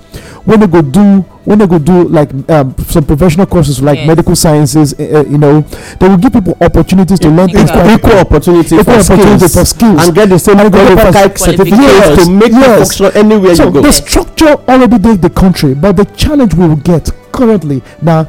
[0.45, 4.07] when they go do when they go do like um, some professional courses like Yes.
[4.07, 4.93] medical sciences.
[4.97, 5.61] Uh, you know,
[5.99, 7.69] they will give people opportunities to learn things.
[7.69, 10.07] Equal- equal opportunity Equal for opportunity skills for skills.
[10.07, 12.25] and get the same And go for qualified certificates qualifications.
[12.27, 12.95] to make you Yes.
[12.97, 13.81] function anywhere so you go.
[13.81, 18.25] the structure already did the country, but the challenge we will get currently now,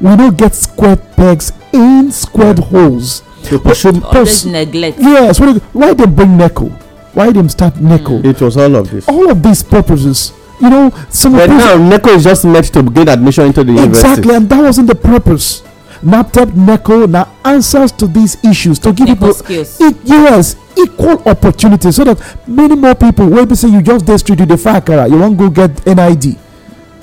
[0.00, 3.22] we don't get square pegs in squared holes.
[3.44, 4.98] to pursue always neglect.
[5.00, 6.70] Yes, what do- why they bring NECO?
[7.14, 8.20] Why them start NECO?
[8.24, 9.08] it was all of this.
[9.08, 13.08] All of these purposes, you know, some But now NECO is just meant to gain
[13.08, 14.08] admission into the exactly, university.
[14.10, 15.62] Exactly, and that wasn't the purpose.
[16.02, 19.80] NABTEB, NECO, now answers to these issues to give Technical people skills.
[19.80, 24.16] E- yes, equal opportunity so that many more people will be saying you just dey
[24.16, 26.36] street you dey fry akara you wan go get NID.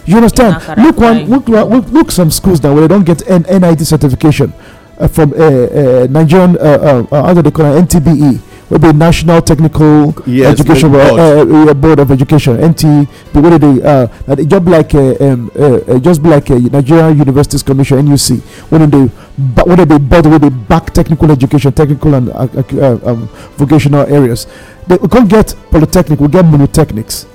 [0.06, 0.56] You understand?
[0.56, 3.86] Akara Look one, look, look, look some schools now where they don't get N- NID
[3.86, 4.54] certification
[4.98, 8.80] uh, from uh, uh, Nigerian, uh, uh, uh, how do they call it, NTBE, will
[8.80, 13.08] be National Technical Yes, Education Board, uh, uh, Board of Education, NT.
[13.34, 13.84] But what do they?
[13.86, 18.40] Uh, just like uh, um, uh, uh, just be like uh, Nigerian Universities Commission (NUC)
[18.70, 23.00] when they but when they board where they back technical education, technical and uh, uh,
[23.12, 24.48] um, vocational areas.
[24.88, 26.20] They, we can't get polytechnic.
[26.20, 27.26] We get monotechnics,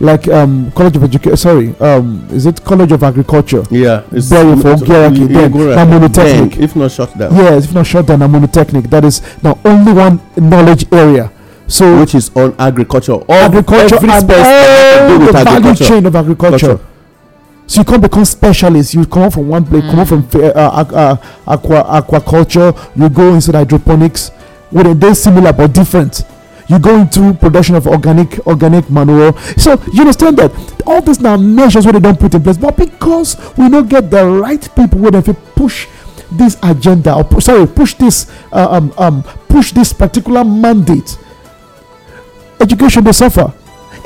[0.00, 1.36] like um, College of Education.
[1.36, 3.62] Sorry, um, is it College of Agriculture?
[3.70, 6.10] Yeah, it's Very for Ogiaraki, you- you then, go right.
[6.12, 8.90] Then, if not shut down, Yes, if not shut down, a monotechnic.
[8.90, 11.30] That is now only one knowledge area.
[11.66, 13.12] So which is on agriculture.
[13.14, 16.14] All agriculture every and space that all has to do the with value chain of
[16.16, 16.54] agriculture.
[16.56, 16.84] Agriculture.
[17.66, 18.92] So you can't become specialist.
[18.92, 22.76] You come from one place, come from uh, uh, uh, aqua aquaculture.
[22.94, 24.28] You go into hydroponics,
[24.70, 26.22] where they're similar but different.
[26.68, 29.38] You go into production of organic organic manure.
[29.58, 30.52] So you understand that
[30.86, 34.10] all these now measures where they don't put in place, but because we don't get
[34.10, 35.86] the right people where they push
[36.32, 41.18] this agenda or sorry push this uh, um, um push this particular mandate
[42.60, 43.52] education they suffer.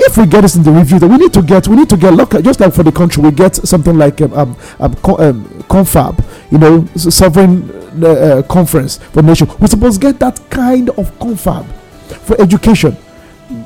[0.00, 1.96] If we get this in the review that we need to get we need to
[1.96, 4.96] get look at just like for the country we get something like um, um, um,
[5.18, 7.70] um confab you know sovereign
[8.02, 9.48] uh, uh, conference for nation.
[9.60, 11.66] We're supposed to get that kind of confab
[12.12, 12.96] for education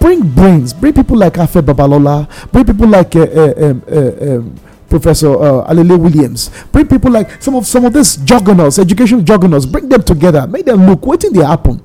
[0.01, 4.55] bring brains bring people like afe babalola bring people like uh, uh, um, uh, um,
[4.93, 9.65] Professor uh, Alele Williams, bring people like some of some of these juggernauts, education juggernauts,
[9.65, 11.07] bring them together, make them look.
[11.07, 11.81] What did they happen?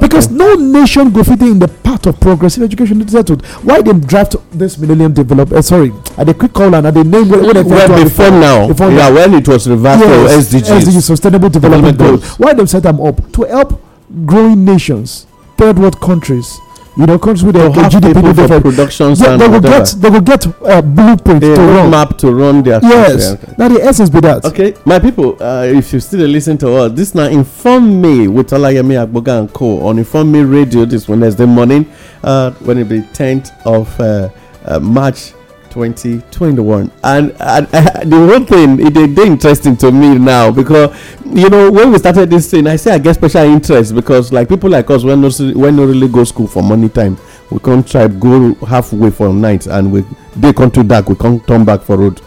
[0.00, 3.44] Because no nation go fit in the path of progressive education settled.
[3.62, 5.58] Why they draft this Millennium Development?
[5.58, 8.30] Uh, sorry, at the quick call and the name where, where they Well, first before
[8.30, 9.14] now, before yeah, now.
[9.14, 12.38] when it was reversed Yes, to SDGs, SDGs, Sustainable Development, Goals.
[12.38, 13.78] Why them set them up to help
[14.26, 16.58] growing nations, third world countries,
[16.96, 20.46] you know, countries with a GDP for productions yeah, they will get they will get
[20.46, 23.30] a blueprint they to run map to run their yes.
[23.34, 23.54] Country.
[23.58, 24.44] Now the essence be that.
[24.44, 28.50] Okay, my people, uh, if you still listen to us, this now inform me with
[28.50, 31.90] Olayemi Agboga and Co on Inform Me Radio this Wednesday morning,
[32.22, 34.28] uh, when it be tenth of uh,
[34.66, 35.32] uh March
[35.74, 40.52] Twenty twenty one And, and, and the one thing, it, did interesting to me now
[40.52, 44.32] because, you know, when we started this thing, I say I get special interest because,
[44.32, 47.18] like, people like us, when not, when not really go school for money time,
[47.50, 50.04] we can't try go halfway for night and we
[50.36, 52.20] they come to dark, we can't turn back for road.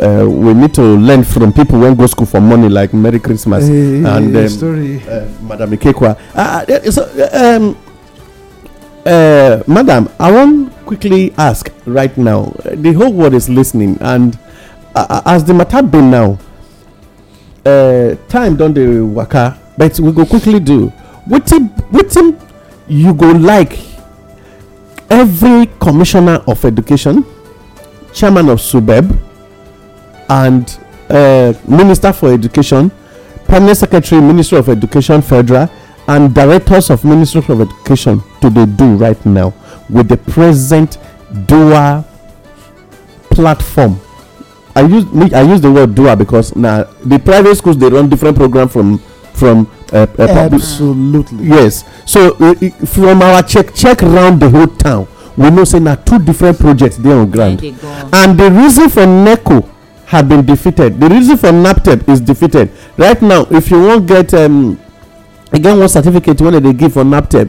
[0.00, 3.66] Uh, we need to learn from people when go school for money, like Merry Christmas
[3.66, 5.02] hey, and eh, um, story.
[5.08, 6.16] Uh, Madam Ikekwa.
[6.36, 7.76] Uh, uh, so, um,
[9.06, 14.38] uh, madam i wan quickly ask right now uh, the whole world is listening and
[14.96, 16.38] uh, uh, as the matter be now?
[17.66, 20.90] Uh, time don dey waka but we go quickly do.
[21.28, 22.40] Wetin wetin
[22.88, 23.78] you go like?
[25.10, 27.24] Every commissioner of education
[28.14, 29.04] chairman of subeb
[30.30, 30.78] and
[31.10, 32.90] uh, minister for education
[33.44, 35.68] permanent secretary minister of education federal
[36.08, 39.52] and directors of ministry of education to dey do right now
[39.90, 40.98] with the present
[41.46, 42.04] dual
[43.30, 44.00] platform.
[44.74, 48.36] I use i use the word dual because na the private schools dey run different
[48.36, 48.98] program from
[49.34, 51.46] from uh, uh, public Absolutely.
[51.46, 51.84] yes.
[52.04, 52.54] So uh,
[52.86, 56.96] from our check check round the whole town we know say na two different projects
[56.96, 57.62] dey on ground.
[58.12, 59.68] And the reason for neco
[60.06, 62.70] had been defeated the reason for naptep is defeated.
[62.96, 64.78] Right now if you wan get um,
[65.54, 67.48] e get one certificate wey dem dey give for naptep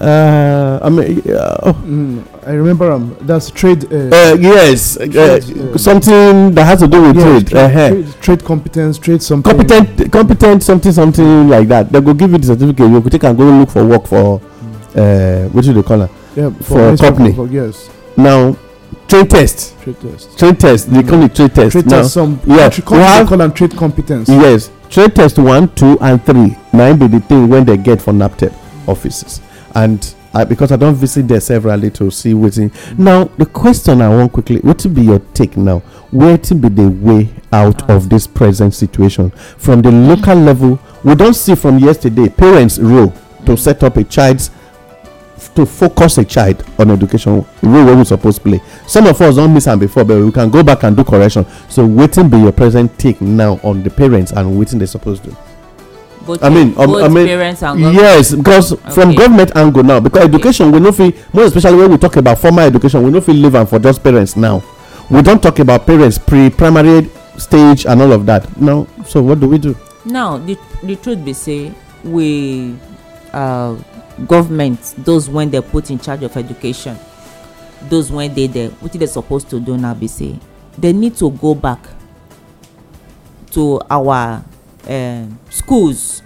[0.00, 3.84] uh, i mean uh, Mm, I remember um, that's trade.
[3.92, 7.88] Uh, uh, yes uh, Trade, uh, something that has to do with trade trade, uh-huh.
[7.88, 9.50] trade, trade competence, trade something.
[9.52, 13.24] competent competent something something like that they go give you the certificate you go take
[13.24, 14.40] am go look for work for
[14.96, 17.32] uh, what do they call am Yeah, for company.
[17.34, 18.56] for- yes, now
[19.08, 20.38] trade test trade test.
[20.38, 22.02] trade test they call it trade test now.
[22.02, 24.28] Some yeah, we have- trade competence.
[24.28, 28.12] yes trade test one two and three na be the thing wey dem get for
[28.12, 28.52] nabteb
[28.88, 29.40] offices.
[29.74, 30.14] And
[30.48, 34.60] because i don visit there severally to see wetin now the question i wan quickly
[34.60, 35.82] wetin be your take now?
[36.12, 39.30] Wetin be the way out of this present situation?
[39.30, 43.12] From the local level we don see from yesterday parents role
[43.46, 44.50] to set up a child's
[45.54, 48.60] to focus a child on education role wey we suppose play.
[48.86, 51.44] Some of us don miss am before but we can go back and do correction.
[51.68, 55.36] So wetin be your present take now on the parents and wetin they suppose do?
[56.26, 57.94] Both I mean, um, I mean, parents and government.
[57.94, 59.16] yes because from Okay.
[59.16, 62.64] government angle now because education we no fit more especially when we talk about formal
[62.64, 64.62] education we no fit leave am for just parents now.
[65.10, 67.08] We don talk about parents pre-primary
[67.38, 68.60] stage and all of that.
[68.60, 69.74] Now so what do we do?
[70.04, 71.72] Now the the truth be say
[72.04, 72.76] we
[73.32, 73.74] uh,
[74.26, 76.96] government those when they put in charge of education
[77.88, 80.38] those when dey there wetin they suppose to do now be say
[80.76, 81.80] they need to go back
[83.50, 84.44] to our
[84.88, 86.22] um, schools.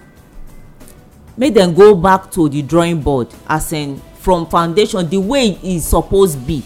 [1.37, 5.79] Make dem go back to the drawing board as in from foundation the way e
[5.79, 6.63] suppose be.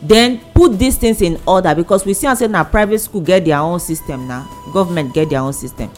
[0.00, 3.44] Then put these things in order because we see am say na private school get
[3.44, 5.90] their own system na government get their own system.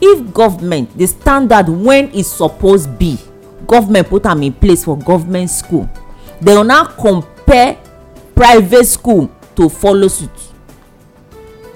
[0.00, 3.18] If government the standard when e suppose be
[3.66, 5.88] government put am in place for government school.
[6.42, 7.78] Dem go now compare
[8.34, 10.30] private school to follow suit.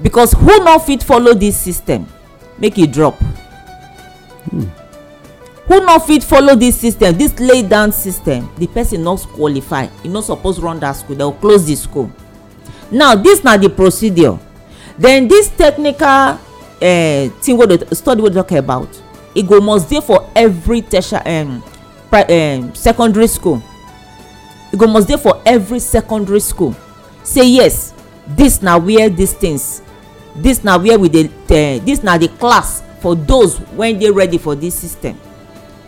[0.03, 2.07] Because who no fit follow this system?
[2.59, 3.17] Make e drop.
[5.67, 9.89] Who no fit follow this system this lay down system the person no qualify.
[10.05, 11.17] E no suppose run that school.
[11.17, 12.11] Dem go close the school.
[12.91, 14.39] Now this na the procedure.
[14.99, 16.39] Then this technical uh,
[16.81, 18.89] thing wey dey study wey dey talk about
[19.35, 21.63] e go must dey for every tertiary um,
[22.75, 23.63] secondary school.
[24.73, 26.75] E go must dey for every secondary school.
[27.23, 27.93] Say yes
[28.27, 29.83] this na where these things
[30.37, 34.39] this na where we dey uh, this na the class for those wey dey ready
[34.39, 35.19] for this system.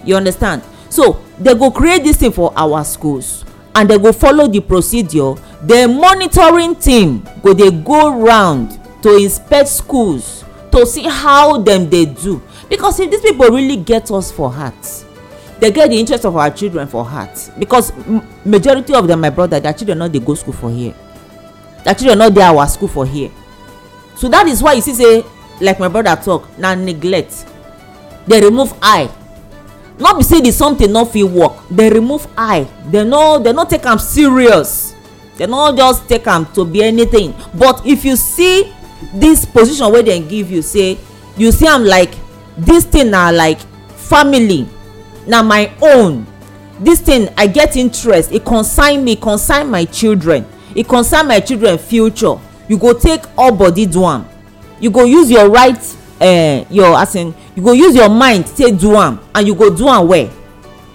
[0.05, 0.63] You understand?
[0.89, 5.35] So they go create this thing for our schools and they go follow the procedure.
[5.63, 12.07] The monitoring team go dey go round to inspect schools to see how dem dey
[12.07, 12.43] do.
[12.69, 15.05] Because if these people really get us for heart
[15.61, 17.51] they get the interest of our children for heart.
[17.59, 17.93] Because
[18.45, 20.95] majority of them my brother their children no dey go school for here.
[21.85, 23.31] Their children no dey our school for here.
[24.17, 25.25] So that is why you see say
[25.61, 27.47] like my brother talk na neglect.
[28.29, 29.11] Dey remove eye.
[29.99, 31.55] No be say the something no fit work.
[31.75, 32.67] Dem remove eye.
[32.91, 34.95] Dem no dem no take am serious.
[35.39, 37.35] Dem no just take am to be anything.
[37.55, 38.73] But if you see
[39.15, 40.99] this position wey dem give you say
[41.37, 42.13] you see am like
[42.59, 43.61] this thing na like
[43.97, 44.67] family
[45.27, 46.27] na my own.
[46.79, 48.33] This thing i get interest.
[48.33, 50.47] E concern me concern my children.
[50.75, 52.37] E concern my children future.
[52.69, 54.27] You go take all body do am.
[54.81, 55.79] You go use your right
[56.21, 59.89] uh, your as you go use your mind take do am and you go do
[59.89, 60.31] am well.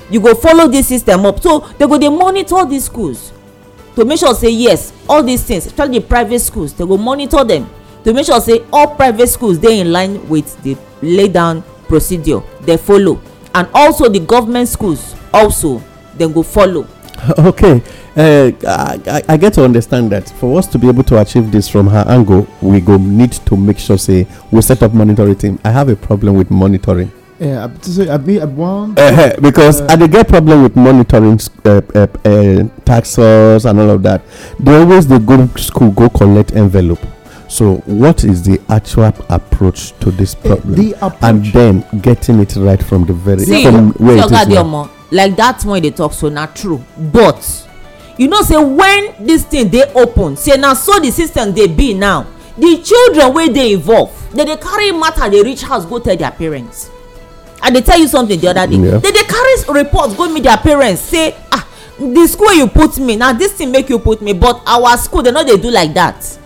[0.10, 1.40] You go follow this system up.
[1.42, 3.32] So they go dey monitor these schools
[3.96, 7.44] to make sure say yes all these things especially the private schools they go monitor
[7.44, 7.70] them
[8.04, 12.42] to make sure say all private schools dey in line with the lay down procedure
[12.62, 13.22] they follow
[13.54, 15.82] and also the government schools also
[16.18, 16.86] dem go follow.
[17.38, 17.82] Okay
[18.18, 21.52] uh, I, I- I get to understand that for us to be able to achieve
[21.52, 25.36] this from her angle we go need to make sure say we set up monitoring
[25.36, 25.60] team.
[25.64, 27.12] I have a problem with monitoring.
[27.40, 28.96] Yeah, I- to say, I be at one.
[28.98, 33.90] uh, because Uh, i dey get problem with monitoring uh, uh, uh, taxes and all
[33.90, 34.22] of that.
[34.60, 37.00] They always dey go school go collect envelope
[37.52, 40.74] so what is the actual approach to this problem?
[40.74, 41.18] the approach.
[41.24, 44.90] and then getting it right from the very see from where see it is now.
[45.12, 46.82] Like that one dey talk so na true.
[46.98, 47.68] But
[48.18, 51.94] you know say when this thing dey open say na so the system dey be
[51.94, 52.26] now.
[52.58, 56.32] The children wey dey involve dey dey carry matter dey reach house go tell their
[56.32, 56.90] parents.
[57.62, 58.78] I dey tell you something the other day.
[58.78, 59.00] Yeah.
[59.00, 61.68] dey dey carry report go meet their parents say ah
[62.00, 65.22] the school you put me na this thing make you put me but our school
[65.22, 66.38] dey no dey do like that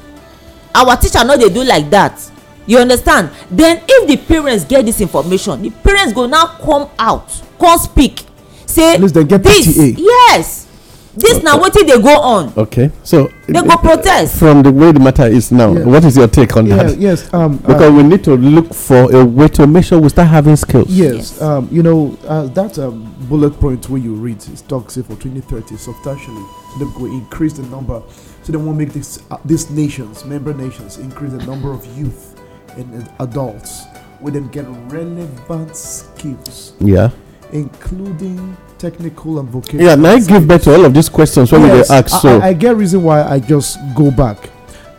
[0.76, 2.19] our teacher no dey do like that.
[2.67, 3.30] You understand?
[3.49, 8.23] Then if the parents get this information the parents go now come out come speak.
[8.65, 9.95] Say this PTA.
[9.97, 10.67] yes
[11.16, 14.99] this na wetin dey go on Okay, so they go protest from the way the
[14.99, 15.72] matter is now.
[15.74, 15.84] Yeah.
[15.86, 16.97] What is your take on Yeah, that?
[16.97, 17.34] yes.
[17.34, 20.28] Um, uh, Because we need to look for a way to make sure we start
[20.28, 20.89] having skills.
[20.89, 21.41] Yes, Yes.
[21.41, 25.16] Um, you know uh, that um, bullet point where you read it talks say for
[25.16, 26.43] 2030 substantially
[26.74, 28.01] so they go increase the number
[28.43, 31.86] so they want to make this uh, these nations member nations increase the number of
[31.97, 32.39] youth
[32.78, 33.86] and uh, adults
[34.20, 37.09] where them get relevant skills Yeah.
[37.51, 38.55] including
[38.91, 41.89] technical and vocational Yeah, now I give back to all of these questions when Yes,
[41.89, 42.21] we dey ask.
[42.21, 44.49] So I, I get reason why I just go back.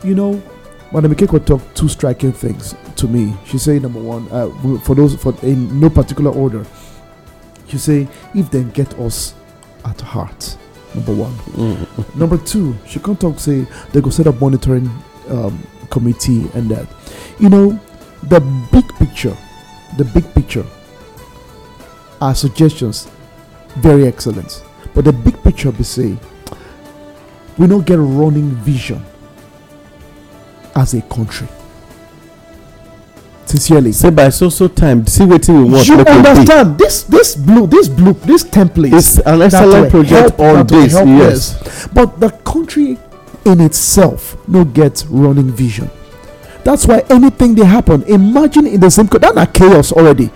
[0.02, 0.42] You know,
[0.92, 3.34] Madam Ikekwa talked two striking things to me.
[3.44, 4.48] She said, number one, uh,
[4.80, 6.66] for those for in no particular order.
[7.68, 9.34] She say, if they get us
[9.84, 10.56] at heart,
[10.94, 11.32] number one.
[11.56, 12.16] Mm.
[12.16, 14.88] Number two, she can't talk say they go set up monitoring
[15.28, 16.86] um, committee and that.
[17.38, 17.80] You know,
[18.24, 18.40] the
[18.72, 19.36] big picture,
[19.96, 20.64] the big picture
[22.20, 23.08] are suggestions
[23.78, 24.62] very excellent.
[24.94, 26.16] But the big picture be say
[27.58, 29.04] we don't get running vision
[30.74, 31.48] as a country.
[33.46, 33.92] Sincerely.
[33.92, 35.86] say by so so time, see what we want.
[35.86, 40.40] you we understand this this blue this blue this template It's an excellent project help-
[40.40, 40.92] on this.
[40.92, 41.62] Yes.
[41.62, 41.86] us.
[41.86, 42.98] But the country
[43.44, 45.88] in itself no get running vision.
[46.64, 50.30] That's why anything they happen, imagine in the same that chaos already.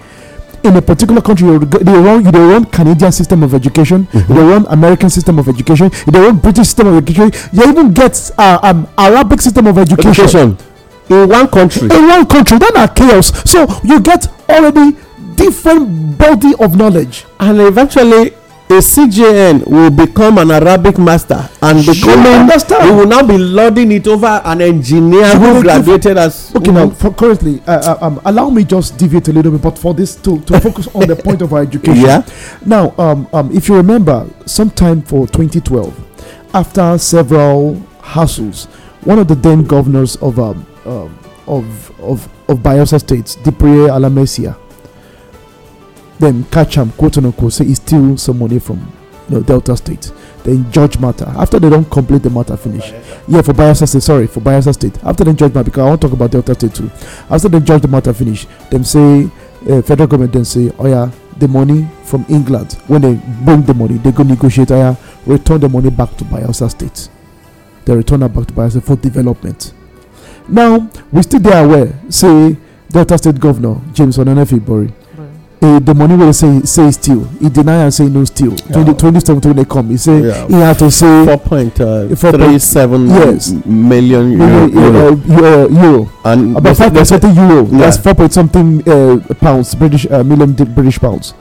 [0.62, 4.34] In a particular country, they run you they run Canadian system of education, Mm-hmm.
[4.34, 8.30] they run American system of education, they run British system of education, you even get
[8.38, 10.56] uh, um, Arabic system of education Education
[11.08, 11.88] in one country.
[11.90, 12.58] in one country.
[12.58, 13.32] then are chaos.
[13.50, 14.96] So you get already
[15.34, 17.24] different body of knowledge.
[17.40, 18.34] and eventually
[18.70, 22.88] a CJN will become an Arabic master and becoming understand?
[22.88, 27.12] we will now be lording it over an engineer who graduated as Okay, now for
[27.12, 30.40] currently, uh, uh, um, allow me just deviate a little bit, but for this to,
[30.42, 31.96] to focus on the point of our education.
[32.04, 32.24] Yeah.
[32.64, 38.66] Now, um, um, if you remember, sometime for 2012, after several hassles,
[39.04, 44.56] one of the then governors of um, um, of of of Bayelsa State, Diepreye Alamieyeseigha,
[46.20, 48.78] then catch him, quote unquote, say he steal some money from
[49.28, 50.12] you know, Delta State.
[50.44, 52.92] Then judge matter after they don't complete the matter finish.
[53.28, 54.02] Yeah, for Bayelsa State.
[54.02, 55.02] Sorry, for Bayelsa State.
[55.04, 56.90] After the judge matter, because I want to talk about Delta State too.
[57.28, 59.30] After they judge the matter finish, them say
[59.68, 62.72] uh, federal government then say, oh yeah, the money from England.
[62.86, 63.14] When they
[63.44, 64.70] bring the money, they go negotiate.
[64.70, 64.94] Oh yeah,
[65.26, 67.08] return the money back to Bayelsa State.
[67.84, 69.72] They return it back to Bayelsa for development.
[70.48, 71.98] Now we still there aware.
[72.08, 72.56] Say
[72.88, 74.92] Delta State Governor James Onanefe Ibori.
[75.62, 77.22] Uh, the money will say say steal.
[77.38, 78.52] He deny and say no steal.
[78.52, 78.72] Yeah.
[78.82, 80.46] 20, 2017 when they come, he say Yeah.
[80.48, 83.52] he had to say four point uh, Four three point- seven Yes.
[83.66, 85.64] million euro, euro, euro.
[85.64, 87.64] uh, euro, and about five point something euro.
[87.64, 91.34] That's four point something uh, pounds, British uh, million British pounds.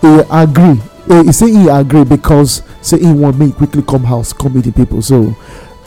[0.00, 0.80] He agree.
[1.08, 4.64] Uh, he say he agree because say he want me quickly come house, come meet
[4.64, 5.00] the people.
[5.00, 5.36] So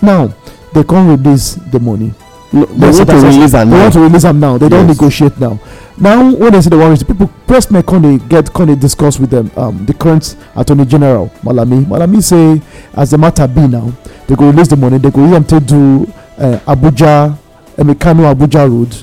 [0.01, 0.33] now
[0.73, 2.13] they can't release the money.
[2.53, 3.81] No, they Yes, want to release am They now.
[3.81, 4.57] want to release them now.
[4.57, 4.97] They don't Yes.
[4.97, 5.59] negotiate now.
[5.97, 9.19] Now when they say the warrants, people press me can they get can they discuss
[9.19, 11.85] with them um the current attorney general Malami.
[11.85, 12.61] Malami say
[12.95, 13.91] as the matter be now,
[14.27, 14.97] they go release the money.
[14.97, 16.07] They go use them to do
[16.39, 17.37] uh, Abuja,
[17.77, 18.95] Emekano Abuja road.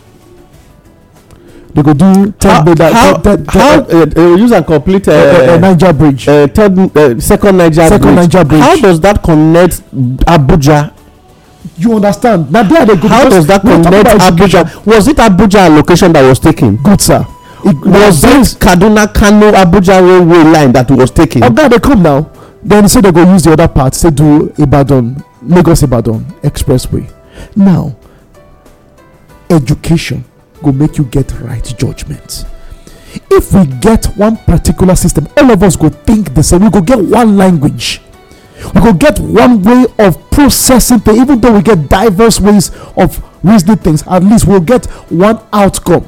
[1.72, 5.06] They go do third how bed- how, third- how third- uh, uh, use and complete
[5.06, 6.26] uh, uh, uh, Niger Bridge.
[6.28, 8.16] uh, third uh, second Niger Second bridge.
[8.34, 8.60] Niger Bridge.
[8.60, 9.80] How does that connect
[10.26, 10.92] Abuja?
[11.76, 12.50] You understand?
[12.50, 13.08] Now there they go.
[13.08, 14.08] How does that connect.
[14.08, 14.86] Abuja?
[14.86, 16.76] Was it Abuja location that was taken?
[16.76, 17.26] Good sir.
[17.64, 21.42] It, Was it Kaduna Kano Abuja railway line that was taken?
[21.42, 22.30] oga dey come now
[22.62, 27.10] then say they go use the other part say do ibadan lagos ibadan expressway
[27.56, 27.94] now
[29.50, 30.24] education
[30.62, 32.44] go make you get right judgment
[33.30, 36.80] if we get one particular system all of us go think the same we go
[36.80, 38.00] get one language
[38.74, 43.22] we could get one way of processing things even though we get diverse ways of
[43.42, 46.06] reasoning things at least we'll get one outcome.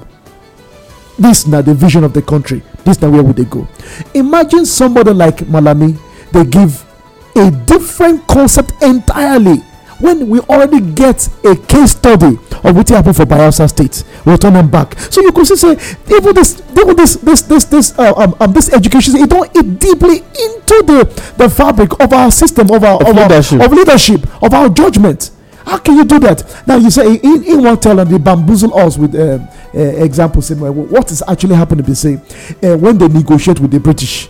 [1.19, 2.63] This na the vision of the country.
[2.85, 3.67] This na where we dey go.
[4.15, 5.99] Imagine somebody like Malami,
[6.33, 6.85] they give
[7.37, 9.63] a different concept entirely
[10.03, 14.57] when we already get a case study of wetin happen for bayelsa state we return
[14.57, 14.99] am back.
[14.99, 15.73] So you see say
[16.17, 19.79] even this even this this this this uh, um, um, this education it don't eat
[19.79, 23.61] deeply into the the fabric of our system of our Of of, leadership.
[23.61, 25.31] our of leadership of our judgment.
[25.65, 26.63] How can you do that?
[26.67, 29.39] Now you say he he wan tell am dey bamboozle us with uh,
[29.75, 31.85] example say what is actually happening?
[31.85, 32.15] Be say
[32.63, 34.29] uh, when they negotiate with the british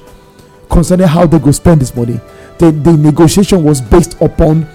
[0.70, 2.20] concerning how they go spend this money
[2.59, 4.66] the the negotiation was based upon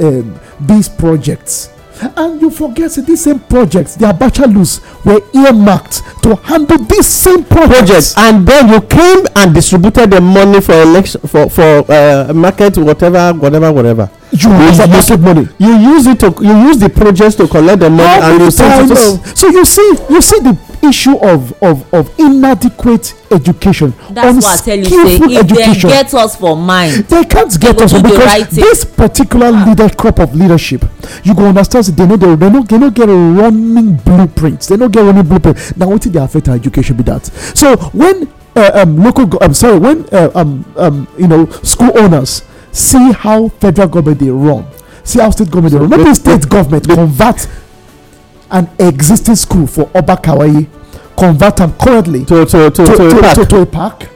[0.00, 1.70] um, these projects.
[2.14, 7.42] And you forget say these same projects their bachelors were earmarked to handle these same
[7.42, 8.14] projects.
[8.14, 12.78] project and then you came and distributed the money for election for for uh, market
[12.78, 14.10] whatever whatever whatever.
[14.30, 15.48] You You use market money.
[15.58, 18.44] you use it to you use the projects to collect the money How and many
[18.44, 23.92] you send it So you see, you see the issue of of of inadequate education.
[24.10, 25.90] that's why i tell you say if dem education.
[25.90, 29.88] get us for mind they can't get us do the because right this particular leader
[29.90, 30.84] crop of leadership
[31.24, 34.60] you go understand say they no dey they no they no get a running blueprint
[34.62, 37.24] they no get running blueprint na wetin dey affect our education be that
[37.54, 41.96] so when uh, um, local go i'm sorry when uh, um, um, you know school
[41.98, 44.66] owners see how federal government dey run
[45.04, 47.46] see how state government dey run no be state government convert
[48.50, 50.66] an existing school for oba kawai
[51.16, 53.48] convert am currently to to to to to, to, a to, park.
[53.48, 54.08] to a park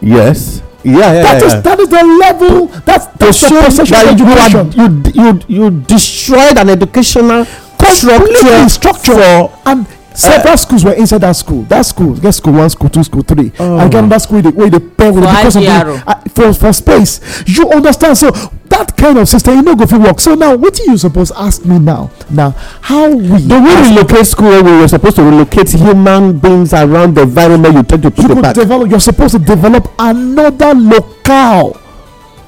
[0.00, 1.60] yes yeah yeah that yeah, is yeah.
[1.60, 7.44] that is the level that's that's the that you you you you destroyed an educational
[7.78, 9.86] completely structure structure for and
[10.18, 11.62] several schools were inside that school.
[11.64, 13.52] That school get school one school two school three.
[13.58, 13.78] Oh.
[13.78, 17.20] i get another school wey dey with For because of the uh, for for space.
[17.46, 18.18] You understand?
[18.18, 18.30] So
[18.68, 20.20] that kind of system e no go fit work.
[20.20, 22.10] So now wetin you suppose ask me now?
[22.30, 22.50] Na
[22.82, 27.14] how we the way relocate school wey we were supposed to relocate human beings around
[27.14, 30.74] the environment you take to put you the go develop you're supposed to develop another
[30.74, 31.76] locale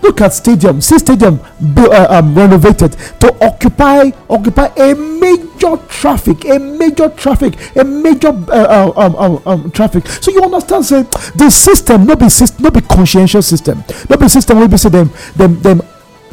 [0.03, 0.81] look at stadium.
[0.81, 1.41] See stadium
[1.77, 8.53] uh, um, renovated to occupy occupy a major traffic a major traffic a major uh,
[8.53, 10.07] uh, um, um, um, traffic.
[10.09, 11.03] So you understand say
[11.37, 13.83] the system no be system no be conscientious system.
[14.09, 15.83] No be system wey be say dem dem dem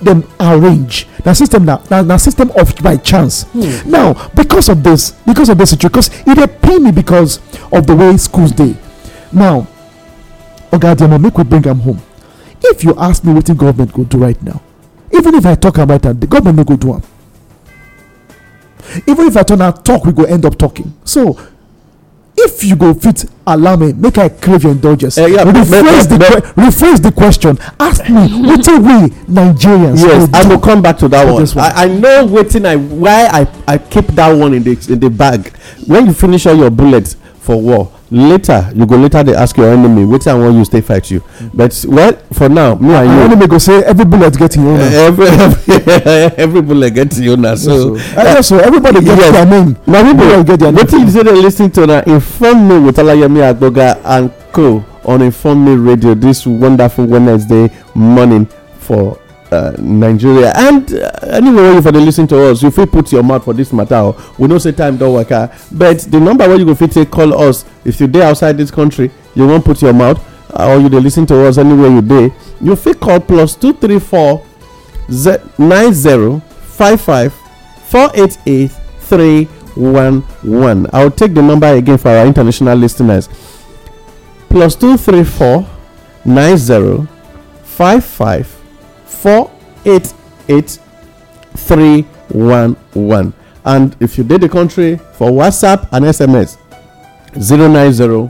[0.01, 1.07] dem arrange.
[1.26, 3.45] Na system na na na system of by chance.
[3.86, 7.39] Now because of this because of this situation because e dey pain me because
[7.72, 8.76] of the way schools dey.
[9.32, 9.68] Now
[10.72, 12.01] oga adeomo make we bring am home
[12.63, 14.61] if you ask me wetin government go do right now
[15.11, 17.03] even if i talk am right now the government no go do am.
[19.07, 20.93] Even if i turn out talk we go end up talking.
[21.03, 21.37] So
[22.39, 25.17] if you go fit allow me make i crave your indulgence.
[25.17, 26.17] Eh, yeah, rephrase the
[26.55, 27.57] rephrase the question.
[27.79, 31.45] Ask me wetin we nigerians yes i go come back to that one.
[31.45, 31.57] one.
[31.57, 35.09] i i know wetin i why i i keep that one in the in the
[35.09, 35.51] bag.
[35.87, 37.15] When you finish all your bullets
[37.47, 37.91] for war.
[38.11, 41.21] Later you go later dey ask your enemy wetin i wan use take fight you?
[41.53, 44.79] But well for now me and you enemy go say every bullet get im own
[44.79, 45.27] every
[46.43, 49.31] every bullet get your own so so so everybody get Yes.
[49.33, 51.87] their name na Everybody get their people wetin you name say dey lis ten to
[51.87, 57.69] na inform me with alayemi agboga and co on inform me radio this wonderful wednesday
[57.95, 58.45] morning
[58.79, 59.17] for
[59.51, 60.51] uh, nigeria.
[60.55, 63.23] And uh, anywhere wey you for dey lis ten to us you fit put your
[63.23, 66.57] mouth for this matter o we know say time don waka but the number wey
[66.57, 69.81] you go fit take call us if you dey outside this country you wan put
[69.81, 70.19] your mouth.
[70.53, 72.31] Uh, or you dey lis ten to us anywhere you dey.
[72.61, 74.45] You fit call plus two three four
[75.11, 77.33] ze- nine zero five five
[77.87, 78.71] four eight eight
[79.01, 79.45] three
[79.75, 80.87] one one.
[80.93, 83.29] I'll take the number again for our international listeners.
[84.49, 85.67] Plus two three four
[86.25, 87.07] nine zero
[87.63, 88.47] five five
[89.07, 89.51] four
[89.85, 90.13] eight
[90.49, 90.79] eight
[91.55, 93.33] three one one.
[93.65, 96.57] And if you did the country for WhatsApp and SMS
[97.41, 98.29] zero nine zero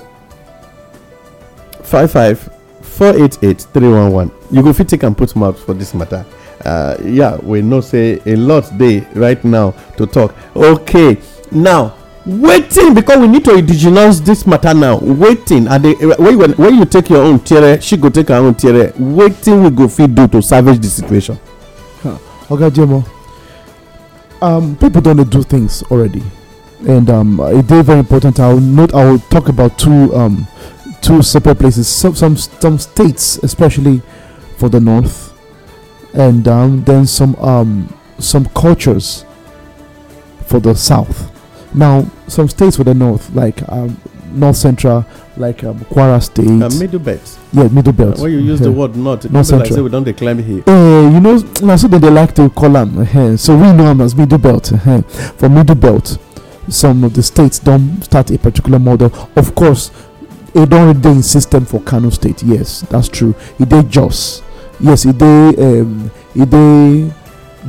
[1.83, 2.39] five five
[2.81, 4.31] four eight eight three one one.
[4.51, 6.25] You go fit take and put mouth for this matter.
[6.65, 10.35] Uh, yeah, we know say a lot dey right now to talk.
[10.55, 11.17] Okay,
[11.51, 11.95] now
[12.27, 14.97] waiting because we need to indigenous this matter now.
[14.99, 18.53] Waiting at the when when you take your own tiere, she go take her own
[18.55, 18.91] tiere.
[18.99, 21.39] Waiting we go fit do to salvage the situation.
[22.49, 23.03] oga jemo
[24.41, 26.23] um people don dey do things already
[26.87, 30.47] and um dey very important i will note i will talk about two um
[31.01, 34.01] two separate places some some some states especially
[34.57, 35.33] for the north
[36.13, 39.25] and um then some um some cultures
[40.45, 41.29] for the south
[41.77, 43.95] now some states for the north like um
[44.33, 45.05] north central
[45.37, 47.39] like um kwara state Uh, middle belt.
[47.53, 49.75] yeah middle belt When you use the word north, it North no be like Central.
[49.77, 50.63] say we don dey climb here.
[50.67, 52.97] Uh, you know, na so they like to call am.
[52.99, 54.71] Uh, so we know am as middle belt.
[54.73, 55.01] Uh,
[55.37, 56.17] for middle belt,
[56.69, 59.11] some of the states don't start a particular model.
[59.35, 59.91] Of course,
[60.55, 62.43] e don already dey in system for Kano State.
[62.43, 63.33] Yes, that's true.
[63.59, 64.41] E dey Jos.
[64.79, 67.11] Yes, e dey um, dey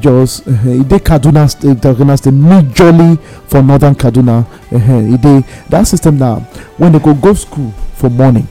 [0.01, 0.43] Jos.
[0.47, 1.81] Uh, e dey Kaduna State.
[1.81, 3.19] Kaduna State majorly
[3.49, 4.45] for northern Kaduna.
[4.73, 6.41] Uh, e dey that system now.
[6.77, 8.47] When they go go school for morning,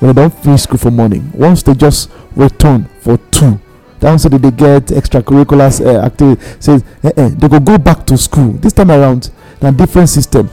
[0.00, 3.60] when they don finish school for morning, once they just return for two
[4.00, 5.70] down so that they get extracurricular
[6.04, 9.30] activity eh, eh, they go go back to school this time around
[9.62, 10.50] na different system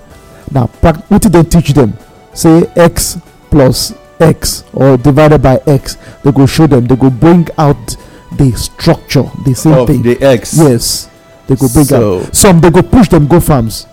[0.52, 0.68] na
[1.10, 1.94] wetin dem teach dem
[2.34, 3.18] say x
[3.50, 7.98] plus x or divided by x they go show them they go bring out
[8.38, 10.02] the structure the same Of thing.
[10.02, 10.58] the X.
[10.58, 11.10] yes
[11.48, 13.88] they go bring So- some they go push them go farms.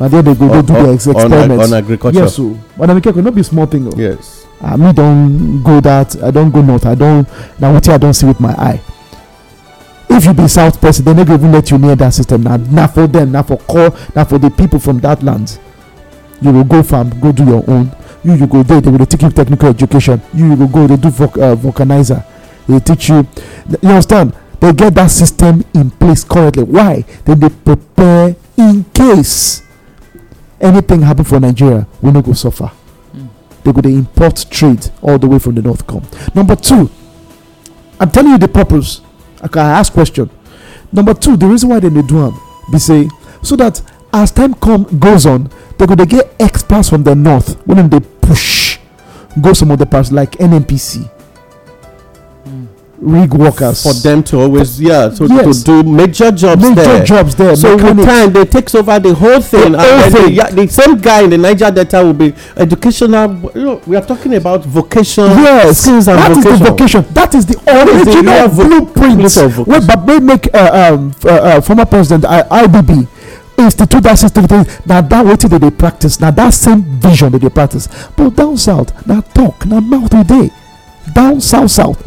[0.00, 1.64] Na there they go go do On- their ex on experiments.
[1.64, 2.20] on agriculture.
[2.20, 4.44] yes o madam ikeko no be small thing o yes.
[4.60, 6.84] I me don go that i don go north.
[6.86, 7.26] I don
[7.60, 8.80] na wetin i don see with my eye.
[10.10, 12.42] If you be south person they no go even let you near that system.
[12.42, 15.58] Na na for them na for call na for the people from that land.
[16.40, 17.92] You go go farm go do your own.
[18.24, 20.20] You you go there they go dey take you technical education.
[20.34, 22.24] You you go go dey do vulc uh, vulcanizer
[22.68, 23.26] they teach you.
[23.82, 24.34] You understand?
[24.60, 26.64] They get that system in place currently.
[26.64, 27.04] Why?
[27.24, 29.62] Then they prepare in case
[30.60, 32.66] anything happen for nigeria we no go suffer.
[32.66, 33.26] Hmm.
[33.62, 36.02] They go dey import trade all the way from the north come.
[36.34, 36.90] Number two
[38.00, 39.00] i'm telling you the purpose.
[39.42, 40.28] I can ask question.
[40.92, 42.40] Number two the reason why dem dey do am
[42.72, 43.08] be say
[43.42, 43.80] so that
[44.12, 47.64] as time come goes on they go dey get experts from the north.
[47.66, 48.78] Wey dem dey push
[49.40, 51.08] go some of the parts like nnpc
[53.00, 53.82] rig workers.
[53.82, 55.62] For them to always yeah to, Yes.
[55.62, 57.04] to do major jobs major there.
[57.04, 57.54] jobs there.
[57.56, 60.24] So with time they takes over the whole thing The and whole thing.
[60.26, 63.96] The, yeah, the same guy in the niger delta will be educational you know we
[63.96, 65.78] are talking about vocation yes.
[65.78, 67.04] skills and that is vocation the vocation.
[67.14, 70.26] that is the is original vo- blueprint of wey vocation.
[70.26, 73.06] make uh, um, uh, uh, former president I- ibb
[73.58, 74.44] institute that system
[74.86, 77.88] na that wetin dem dey practice na that same vision dem dey practice.
[78.16, 80.50] But down south na talk na mouth we dey
[81.18, 81.98] down south south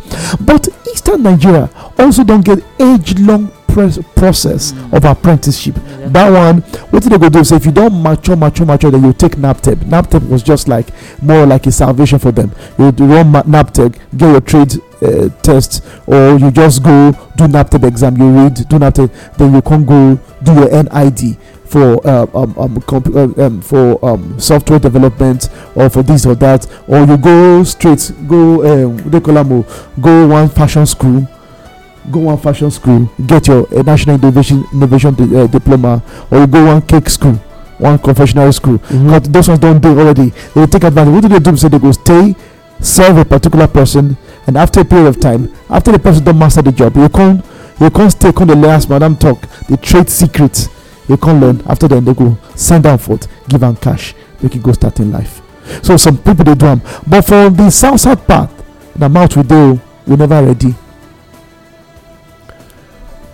[0.45, 5.75] but eastern nigeria also don get age long process of apprenticeship.
[6.07, 9.13] That one wetin they go do say if you don't mature mature mature then you
[9.13, 9.75] take nabteb.
[9.75, 10.87] NABTEB was just like
[11.21, 12.51] more like a salvation for them.
[12.77, 17.87] You do run nabteb get your trade uh, test or you just go do nabteb
[17.87, 18.17] exam.
[18.17, 21.37] You read do nabteb then you can go do your nid
[21.71, 26.35] for uh, um, um, comp- uh, um, for um, software development or for this or
[26.35, 29.65] that or you go straight go um, what they call am o
[30.01, 31.25] go one fashion school
[32.11, 36.47] go one fashion school get your uh, national innovation innovation di- uh, diploma or you
[36.47, 37.33] go one cake school
[37.77, 38.77] one confectionery school.
[38.77, 39.09] Mhm.
[39.09, 40.31] but those ones don dey already.
[40.53, 41.13] They take advantage.
[41.15, 41.57] What do they do?
[41.57, 42.35] Say they go stay
[42.79, 44.15] serve a particular person
[44.45, 47.43] and after a period of time after the person don't master the job you can't
[47.79, 49.39] you come stay dey learn as madam talk.
[49.67, 50.67] The trade secret
[51.11, 51.61] you come learn.
[51.67, 54.13] After then they go send am forth give am cash.
[54.41, 55.41] Make e go start in life.
[55.83, 56.81] So some people they do am.
[57.07, 58.49] But for the south south part
[58.95, 60.73] the mouth we dey o we never ready.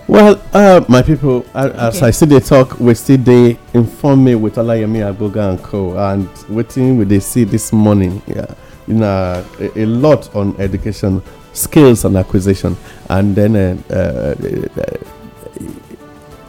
[0.07, 2.07] Well uh, my people uh, as Okay.
[2.07, 5.95] i see dey talk we still dey inform me with olayemi agboga and co.
[5.97, 8.45] And waiting, we dey see this morning yeah,
[8.87, 11.21] na a, a lot on education
[11.53, 12.75] skills and acquisition.
[13.09, 14.97] And then uh, uh, uh,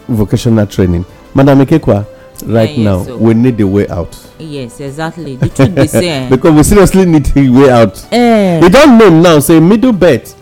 [0.09, 1.05] vocational training
[1.35, 2.05] madam ikekwa
[2.47, 4.16] right yes, now so- we need a way out.
[4.39, 5.37] Yes exactly.
[5.37, 8.07] The truth be say eh, because we seriously need a way out.
[8.12, 10.35] Eh, e don name now say middle belt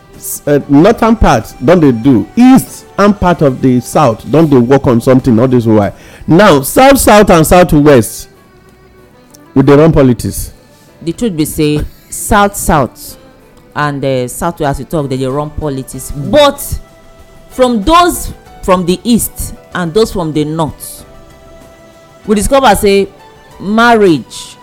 [0.47, 2.29] uh, northern part don dey do?
[2.37, 5.39] East and part of the south don dey work on something?
[5.39, 5.95] All this while
[6.27, 8.29] now south south and south west
[9.55, 10.53] we dey run politics.
[11.03, 11.81] The truth be say
[12.11, 13.19] south south
[13.75, 16.11] and uh, south west as you talk they dey run politics.
[16.11, 16.59] But
[17.51, 18.33] from those
[18.63, 21.05] from the east and those from the north.
[22.27, 23.09] We discover say
[23.61, 24.57] marriage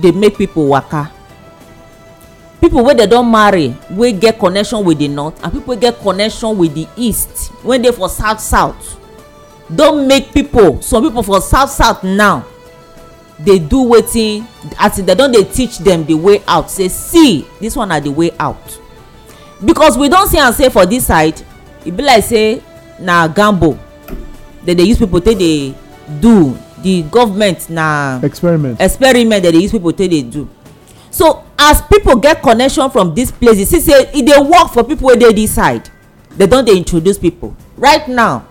[0.00, 1.10] dey make people waka.
[2.60, 5.98] People wey dey don marry wey get connection with the north and people wey get
[5.98, 8.96] connection with the east wey dey for south south
[9.74, 12.44] don make people some people for south south now
[13.42, 14.46] dey do wetin
[14.78, 17.98] as in dem don dey teach dem the way out say see this one na
[18.00, 18.78] the way out.
[19.64, 21.42] Because we don see am say for this side
[21.84, 22.62] e be like say
[23.00, 23.78] na gamble
[24.64, 25.74] dem dey use people take dey
[26.20, 26.56] do.
[26.82, 28.80] The government na experiment.
[28.80, 30.48] experiment dem dey use people take dey do.
[31.10, 35.08] So as people get connection from dis places see say e dey work for people
[35.08, 35.90] wey dey this side
[36.36, 37.54] dem don dey introduce people.
[37.76, 38.46] Right now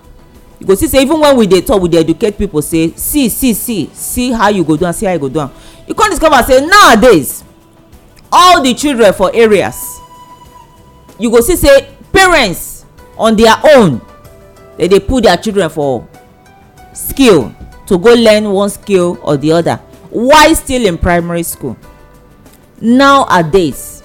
[0.60, 3.30] you go see say even when we dey talk we dey educate people say see
[3.30, 5.52] see see see how you go do am see how you go do am.
[5.88, 7.44] You come discover say nowadays
[8.32, 10.00] all the children for areas
[11.18, 12.86] you go see say parents
[13.18, 14.00] on their own
[14.80, 16.08] dey dey put their children for
[16.94, 17.54] skill
[17.86, 19.76] to go learn one skill or the other
[20.10, 21.78] while still in primary school.
[22.82, 24.02] Nowadays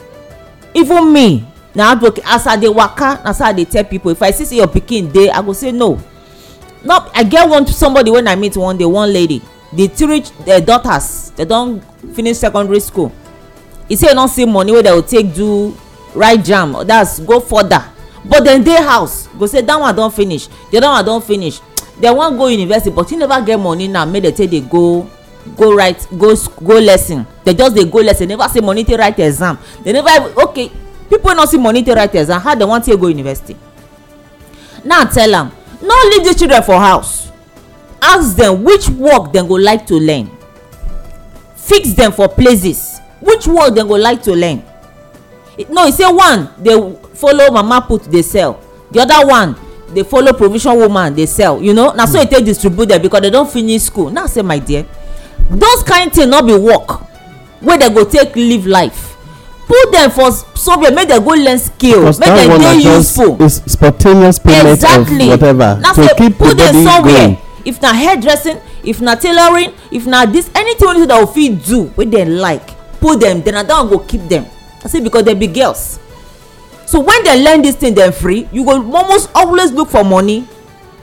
[0.74, 4.20] even me na advocate as i dey waka na so i dey tell people if
[4.22, 5.98] i see say your pikin dey i go say no.
[6.84, 9.40] No i get one somebody wey i meet one day one lady
[9.72, 11.80] the three uh, daughters dey don
[12.14, 13.12] finish secondary school.
[13.88, 15.70] E say e don see money wey dem go take do
[16.14, 17.82] write jam that's go further
[18.24, 21.60] but dem dey house go say that one don finish the other one don finish.
[22.00, 25.08] Dem wan go university but he never get money now make dem take dey go
[25.56, 27.26] go write go go lesson.
[27.44, 29.58] Dem just dey go lesson never see money take write exam.
[29.84, 30.70] Dem never okay
[31.08, 33.56] people no see money take write exam how dem wan take go university?
[34.84, 35.52] Now tell am
[35.82, 37.30] no leave these children for house.
[38.02, 40.30] Ask them which work dem go like to learn.
[41.56, 42.98] Fix them for places.
[43.20, 44.62] Which work dem go like to learn?
[45.68, 46.74] No e say one dey
[47.14, 48.60] follow mama put dey sell.
[48.90, 49.56] The other one
[49.94, 51.92] dey follow provision woman dey sell you know?
[51.92, 54.10] Na so e take distribute them because dem don finish school.
[54.10, 54.86] Now say my dear
[55.50, 57.00] those kind thing no be work
[57.62, 59.10] wey dem go take live life.
[59.66, 63.48] Put them for somewhere make dem go learn skill make dem dey useful.
[63.48, 65.22] spontaneous payment exactly.
[65.30, 65.78] of whatever.
[65.80, 67.02] Na the put body somewhere.
[67.02, 71.84] going if na hairdressing if na tailoring if na this anything wey dem fit do
[71.96, 74.44] wey dem like put them then na that one go keep them.
[74.84, 75.98] I say because dem be girls
[76.86, 78.48] so when dem learn this thing dem free.
[78.52, 80.46] You go almost always look for money.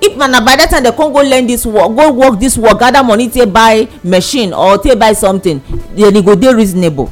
[0.02, 2.80] If na by that time dem come go learn this work go work this work
[2.80, 5.62] gather money take buy machine or take buy something
[5.96, 7.12] then e go dey reasonable.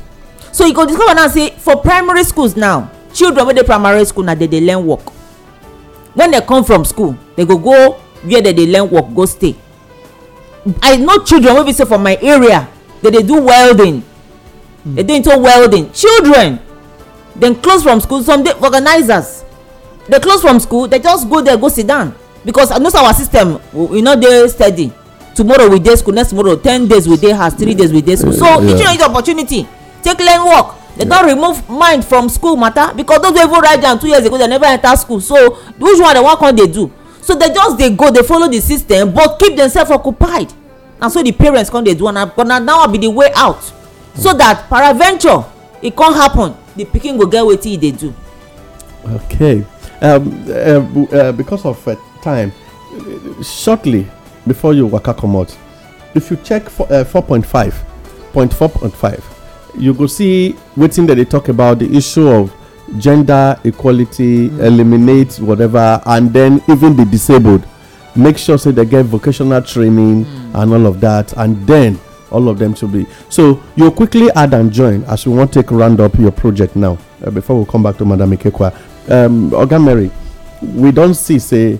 [0.51, 4.23] So you go discover now say for primary schools now children wey dey primary school
[4.23, 5.01] na dey dey learn work.
[6.13, 7.93] When dem come from school dem go go
[8.23, 9.55] where dem dey learn work go stay.
[10.81, 12.67] I know children wey be say for my area
[13.03, 14.03] dey dey do welding.
[14.95, 15.91] Dey dey into welding.
[15.91, 16.59] Children
[17.37, 19.43] dem close from school some dey organizers
[20.09, 22.13] dey close from school dey just go there go sit down.
[22.45, 24.91] Because i know say our system we no dey steady.
[25.35, 28.15] Tomorrow we dey school next tomorrow ten days we dey house three days we dey
[28.15, 28.33] school.
[28.33, 29.67] So the children use opportunity.
[30.01, 30.75] Take learn work.
[30.97, 34.25] Dem don remove mind from school matter because those wey even write down two years
[34.25, 35.21] ago dem never enter school.
[35.21, 36.91] So which one dem wan come dey do?
[37.21, 40.51] So dem just dey go dey follow the system but keep themselves occupied.
[40.99, 43.31] Na so the parents come dey do am na but na now be the way
[43.35, 43.61] out.
[44.15, 45.43] So that peradventure
[45.81, 48.13] e come happen the pikin go get wetin e dey do.
[49.05, 49.65] Okay.
[50.01, 52.51] Um, uh, uh, because of uh, time,
[53.43, 54.07] shortly
[54.47, 55.57] before you waka comot,
[56.15, 57.73] if you check for, uh, 4.5,
[58.31, 59.21] point 4.5,
[59.77, 62.53] you go see wetin dem dey talk about the issue of
[62.97, 67.65] gender equality, eliminate whatever, and then even the disabled.
[68.15, 71.99] Make sure say they get vocational training and all of that, and then
[72.31, 73.05] all of them to be.
[73.29, 76.97] So you quickly add and join as we want take round up your project now.
[77.23, 78.73] Uh, before we come back to Madam Ikekwa,
[79.11, 80.11] um, Oga Mary,
[80.73, 81.79] we don't see say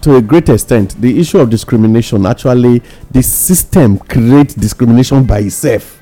[0.00, 2.26] to a great extent the issue of discrimination.
[2.26, 6.00] Actually the system creates discrimination by itself.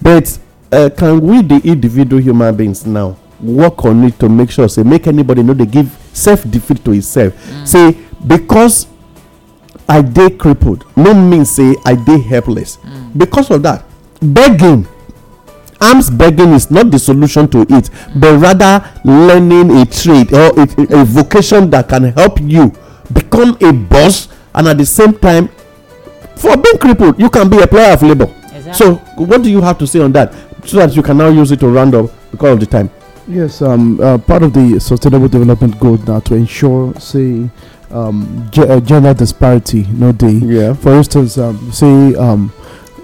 [0.00, 0.38] But
[0.70, 4.82] uh, can we the individual human beings now work on it to make sure say
[4.82, 7.34] make anybody know they give self defeat to itself?
[7.66, 8.86] Say because
[9.88, 10.84] i dey crippled.
[10.96, 12.78] No mean say i dey helpless.
[13.16, 13.84] Because of that
[14.20, 14.86] begging.
[15.80, 20.62] Arms begging is not the solution to it but rather learning a trade or a,
[21.00, 22.72] a vocation that can help you
[23.12, 24.26] become a boss
[24.56, 25.48] and at the same time
[26.36, 28.24] for being crippled you can be a player of labor.
[28.52, 28.72] Exactly.
[28.72, 30.34] so what do you have to say on that?
[30.64, 32.90] So that you can now use it to round up because of the time.
[33.28, 37.48] Yes, um, uh, part of the sustainable development goal now to ensure, say,
[37.90, 40.32] um, uh, gender disparity, no day.
[40.32, 40.74] yeah.
[40.74, 42.52] For instance, um, say, um,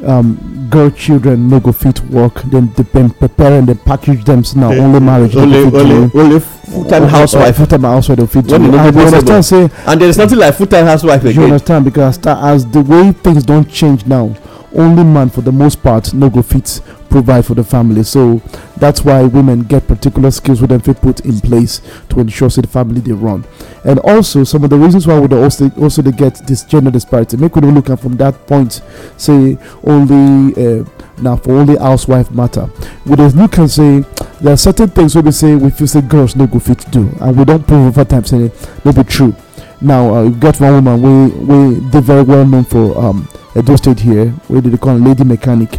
[0.05, 4.59] um, girl children no go fit work, then they prepare and they package them so
[4.61, 7.57] now Eh, only marriage only only only full-time housewife.
[7.57, 8.55] Full time housewife they fit do.
[8.57, 11.45] And you understand, say, and there is nothing like full-time housewife you again.
[11.45, 11.85] understand?
[11.87, 14.35] Because as, as the way things don't change now
[14.75, 16.81] only man for the most part no go fit
[17.15, 18.03] provide for the family.
[18.03, 18.43] So
[18.77, 22.63] that's why women get particular skills with them fit put in place to ensure say
[22.63, 23.45] the family they run.
[23.85, 26.91] And also some of the reasons why we dey also also they get this gender
[26.91, 27.37] disparity.
[27.37, 28.83] Make we look at from that point
[29.17, 30.85] say only uh,
[31.19, 32.69] now for only housewife matter.
[33.07, 34.01] We dey look am say
[34.41, 36.91] there are certain things wey be say we feel say girls no go fit to
[36.91, 37.09] do.
[37.21, 38.51] And we don't prove over time say
[38.85, 39.37] no be true.
[39.81, 43.77] Now uh, you get one woman we wey dey very well known for um, edo
[43.77, 45.79] state here dey dey call lady mechanic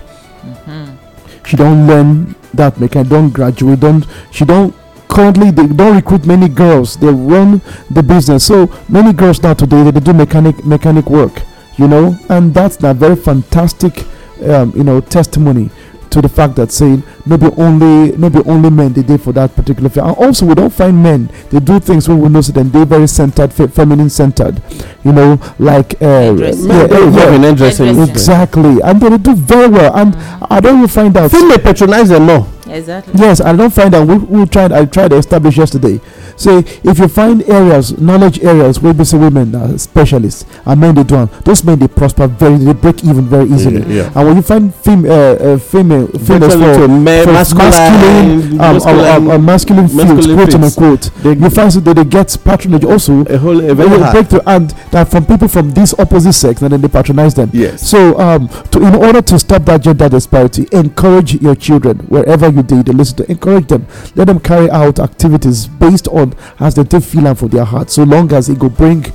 [1.45, 4.73] she don't learn that mechanic don't graduate don't she don't
[5.07, 6.97] currently they don't recruit many girls.
[6.97, 8.45] They run the business.
[8.45, 11.41] So many girls now today they do mechanic mechanic work
[11.77, 12.17] you know?
[12.29, 14.03] And that's na very fantastic
[14.43, 15.69] um, you know testimony
[16.15, 19.33] to the fact that saying no be only no be only men they did for
[19.33, 22.39] that particular field and also we don't find men they do things wey we know
[22.39, 24.61] say dem dey very centered fe feminine centered
[25.03, 26.67] you know like uh, Hairdressing.
[26.69, 28.13] Men dey yeah, involved yeah, in hairdressing Hairdressing.
[28.15, 30.15] exactly and they dey do very well and
[30.49, 33.13] i don even find out female patronize them more exactly.
[33.17, 34.07] Yes, I don't find out.
[34.07, 34.71] We, we tried.
[34.71, 36.01] I tried to establish yesterday.
[36.37, 40.95] Say if you find areas, knowledge areas where we say women are specialists and men
[40.95, 43.81] they do am, those men they prosper very, they break even very easily.
[43.81, 44.11] Yeah, yeah.
[44.15, 49.05] And when you find fem, uh, uh, female, females for, for masculine- masculine, um, masculine-
[49.15, 53.21] um, um, masculine fields, quote unquote, They- you find that they get patronage also.
[53.25, 55.93] a whole a They very will hard break through and that from people from this
[55.97, 57.49] opposite sex and then they patronize them.
[57.53, 62.49] yes So, um, to in order to stop that gender disparity, encourage your children wherever
[62.49, 63.85] you do, they listen to encourage them.
[64.15, 66.24] Let them carry out activities based on
[66.59, 67.89] as they take feel am for their heart.
[67.91, 69.05] So long as it go bring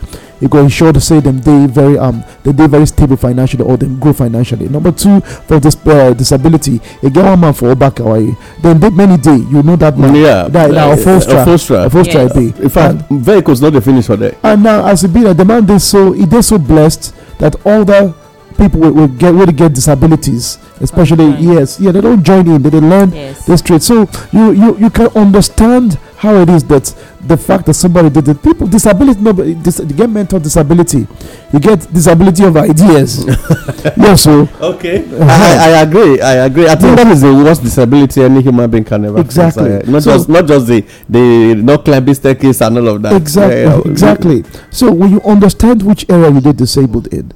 [0.40, 3.76] it go ensure to say them they very um dem dey very stable financially or
[3.76, 8.00] them grow financially number two for dis uh, disability e get one man for obaka
[8.02, 10.48] waye dem dey many day you know that man Yeah.
[10.48, 11.84] that na Uh, ofostra Ofostra.
[11.90, 12.32] ofostra Yes.
[12.32, 14.34] dey In fact, vehicles not the finish for there.
[14.42, 17.54] and now as e be na the man dey so he dey so blessed that
[17.66, 18.14] other
[18.60, 21.42] people wey wey get wey get disabilities especially Okay.
[21.54, 24.76] yes yeah they don't join in they dey learn yes this trade so you you
[24.78, 26.84] you can understand how it is that
[27.26, 31.06] the fact that somebody did it people disability no but dis you get mental disability
[31.52, 33.24] you get disability of ideas
[33.96, 35.04] yes so Okay.
[35.20, 36.20] I, I agree.
[36.20, 36.66] I agree.
[36.68, 39.24] I think that is the worst disability any human being can ever face.
[39.26, 39.74] Exactly.
[39.76, 43.12] Uh, not So- just not just the the not climbing staircase and all of that.
[43.14, 43.90] exactly Yeah, yeah.
[43.90, 47.32] exactly so when you understand which area you get disabled in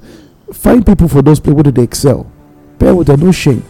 [0.53, 2.29] find people for those people that they excel.
[2.79, 3.63] Bear with them no shame.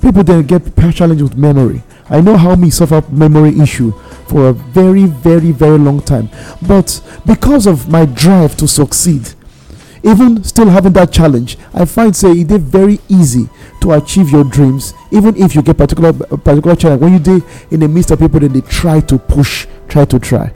[0.00, 1.82] People that get challenge with memory.
[2.10, 3.92] I know how me suffer memory issue
[4.26, 6.28] for a very very very long time.
[6.66, 9.34] But because of my drive to succeed
[10.04, 13.48] even still having that challenge i find say e dey very easy
[13.80, 17.00] to achieve your dreams even if you get particular particular challenge.
[17.02, 17.40] When you dey
[17.70, 20.52] in the midst of people that they try to push try to try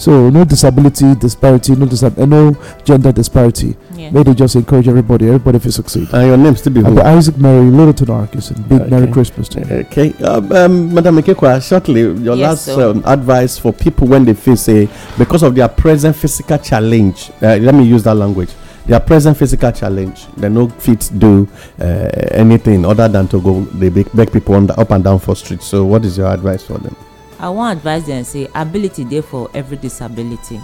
[0.00, 2.42] so no disability disparity no disab- uh, no
[2.84, 4.10] gender disparity yeah.
[4.10, 6.94] may they just encourage everybody everybody to succeed And your name still be I'm who?
[6.94, 8.56] the Isaac Mary Littleton Arkinson.
[8.68, 9.12] Big Merry Okay.
[9.12, 9.74] Christmas to you.
[9.84, 12.90] Okay, um, um, Madam Ikekwa, shortly, your Yes, last sir.
[12.90, 14.88] um, advice for people when they face a
[15.18, 17.30] because of their present physical challenge.
[17.42, 18.50] Uh, let me use that language.
[18.86, 21.48] Their present physical challenge, they no fit to do
[21.80, 21.84] uh,
[22.32, 25.36] anything other than to go they beg, beg people on the, up and down for
[25.36, 25.66] streets.
[25.66, 26.96] So, what is your advice for them?
[27.40, 30.60] I wan advise dem say ability dey for every disability.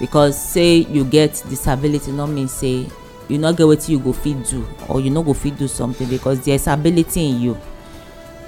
[0.00, 2.86] Because say you get disability no mean say
[3.28, 6.08] you no get wetin you go fit do or you no go fit do something
[6.08, 7.56] because there is ability in you.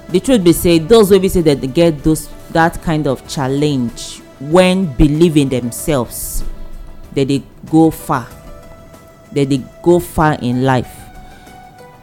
[0.08, 4.18] The truth be say those wey be say dem get those that kind of challenge
[4.40, 6.42] when believe in themselves
[7.14, 8.26] dem dey go far.
[9.32, 10.90] Dem dey go far in life.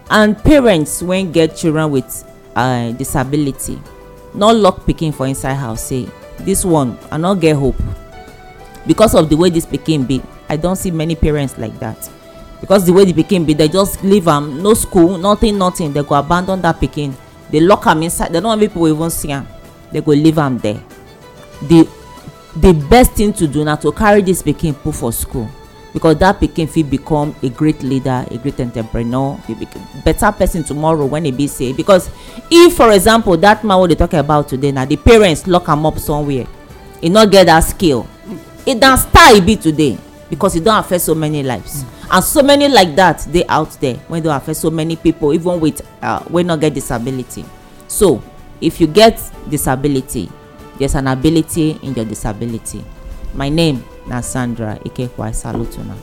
[0.09, 2.23] And parents wey get children with
[2.55, 3.77] uh, disability
[4.33, 6.07] no lock pikin for inside house say
[6.39, 7.75] this one i no get hope.
[8.87, 12.09] Because of the way this pikin be i don see many parents like that.
[12.59, 15.93] Because the way the pikin be they just leave am no school nothing nothing.
[15.93, 17.13] They go abandon that pikin.
[17.49, 18.31] They lock am inside.
[18.33, 19.47] They no want people even see am.
[19.91, 20.81] They go leave am there.
[21.67, 21.87] The
[22.55, 25.49] the best thing to do na to carry this pikin put for school
[25.93, 29.37] because that pikin fit become a great leader a great entrepreneur.
[29.47, 29.67] Fit be
[30.05, 32.09] better person tomorrow when e be say because
[32.49, 35.85] if for example that man wey dey talk about today na the parents lock am
[35.85, 36.47] up somewhere
[37.01, 38.07] e no get that skill.
[38.65, 39.97] E na star e be today
[40.29, 41.83] because e don affect so many lives.
[42.11, 45.59] And so many like that dey out there wey don affect so many people even
[45.59, 47.43] with uh, wey no get disability.
[47.87, 48.23] So
[48.61, 49.19] if you get
[49.49, 50.31] disability
[50.77, 52.83] there's an ability in your disability.
[53.35, 55.93] My name na sandra ikekwa i salute una.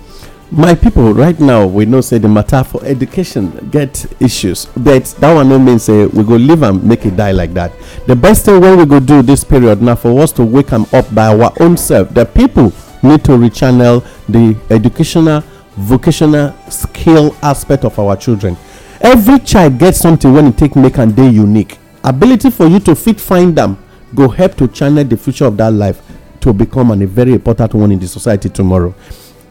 [0.51, 5.35] My people, right now we know say the matter for education get issues, but that
[5.35, 7.71] one no mean say we go leave am make e die like that.
[8.07, 10.87] The best thing wey we go do this period na for us to wake am
[10.95, 12.15] up by our own self.
[12.15, 12.73] The people
[13.03, 15.43] need to rechannel the educational,
[15.77, 18.57] vocational skill aspect of our children.
[19.03, 21.77] Every child get something when e take make am dey unique.
[22.05, 23.77] Ability for you to fit find am
[24.15, 26.01] go help to channel the future of that life
[26.41, 28.95] to become an, a very important one in the society tomorrow.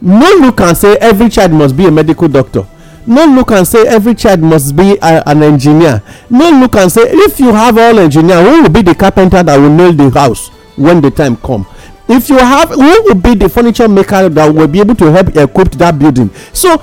[0.01, 2.65] no look and say every child must be a medical doctor.
[3.05, 6.03] No look and say every child must be a, an engineer.
[6.29, 9.57] No look and say if you have all engineer who will be the carpenter that
[9.57, 11.65] will nail the house when the time come?
[12.09, 15.35] If you have who will be the furniture maker that will be able to help
[15.37, 16.29] equip that building?
[16.51, 16.73] So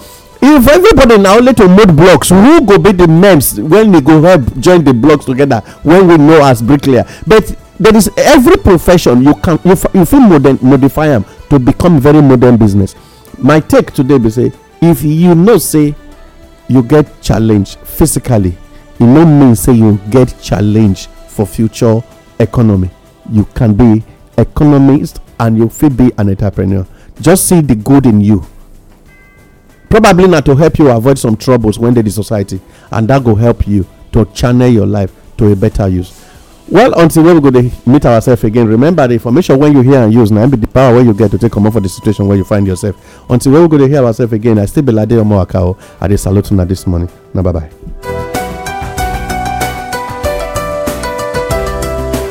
[0.40, 4.22] if everybody na only to mold blocks who go be the names when we go
[4.22, 7.04] help join the blocks together when we know as bricklayer?
[7.26, 12.00] But there is every profession you can you, you fit modern modify am to become
[12.00, 12.94] very modern business.
[13.38, 15.94] My take today be say if you know say
[16.68, 18.56] you get challenge physically
[18.98, 22.00] e no mean say you get challenge for future
[22.38, 22.88] economy.
[23.30, 24.02] You can be
[24.38, 26.86] economist and you fit be an entrepreneur.
[27.20, 28.46] Just see the good in you.
[29.90, 32.62] Probably na to help you avoid some troubles when dey the society
[32.92, 36.23] and that go help you to channel your life to a better use
[36.68, 40.02] well until when we go dey meet ourselves again remember the information wey you hear
[40.02, 40.30] and use.
[40.30, 42.44] Im be the power wey you get to take comot for the situation wey you
[42.44, 42.96] find yourself.
[43.30, 45.78] Until when we go dey hear ourselves again i still be lade omo akao oh.
[46.00, 47.10] i dey salute una this morning.
[47.34, 48.23] Na bye bye.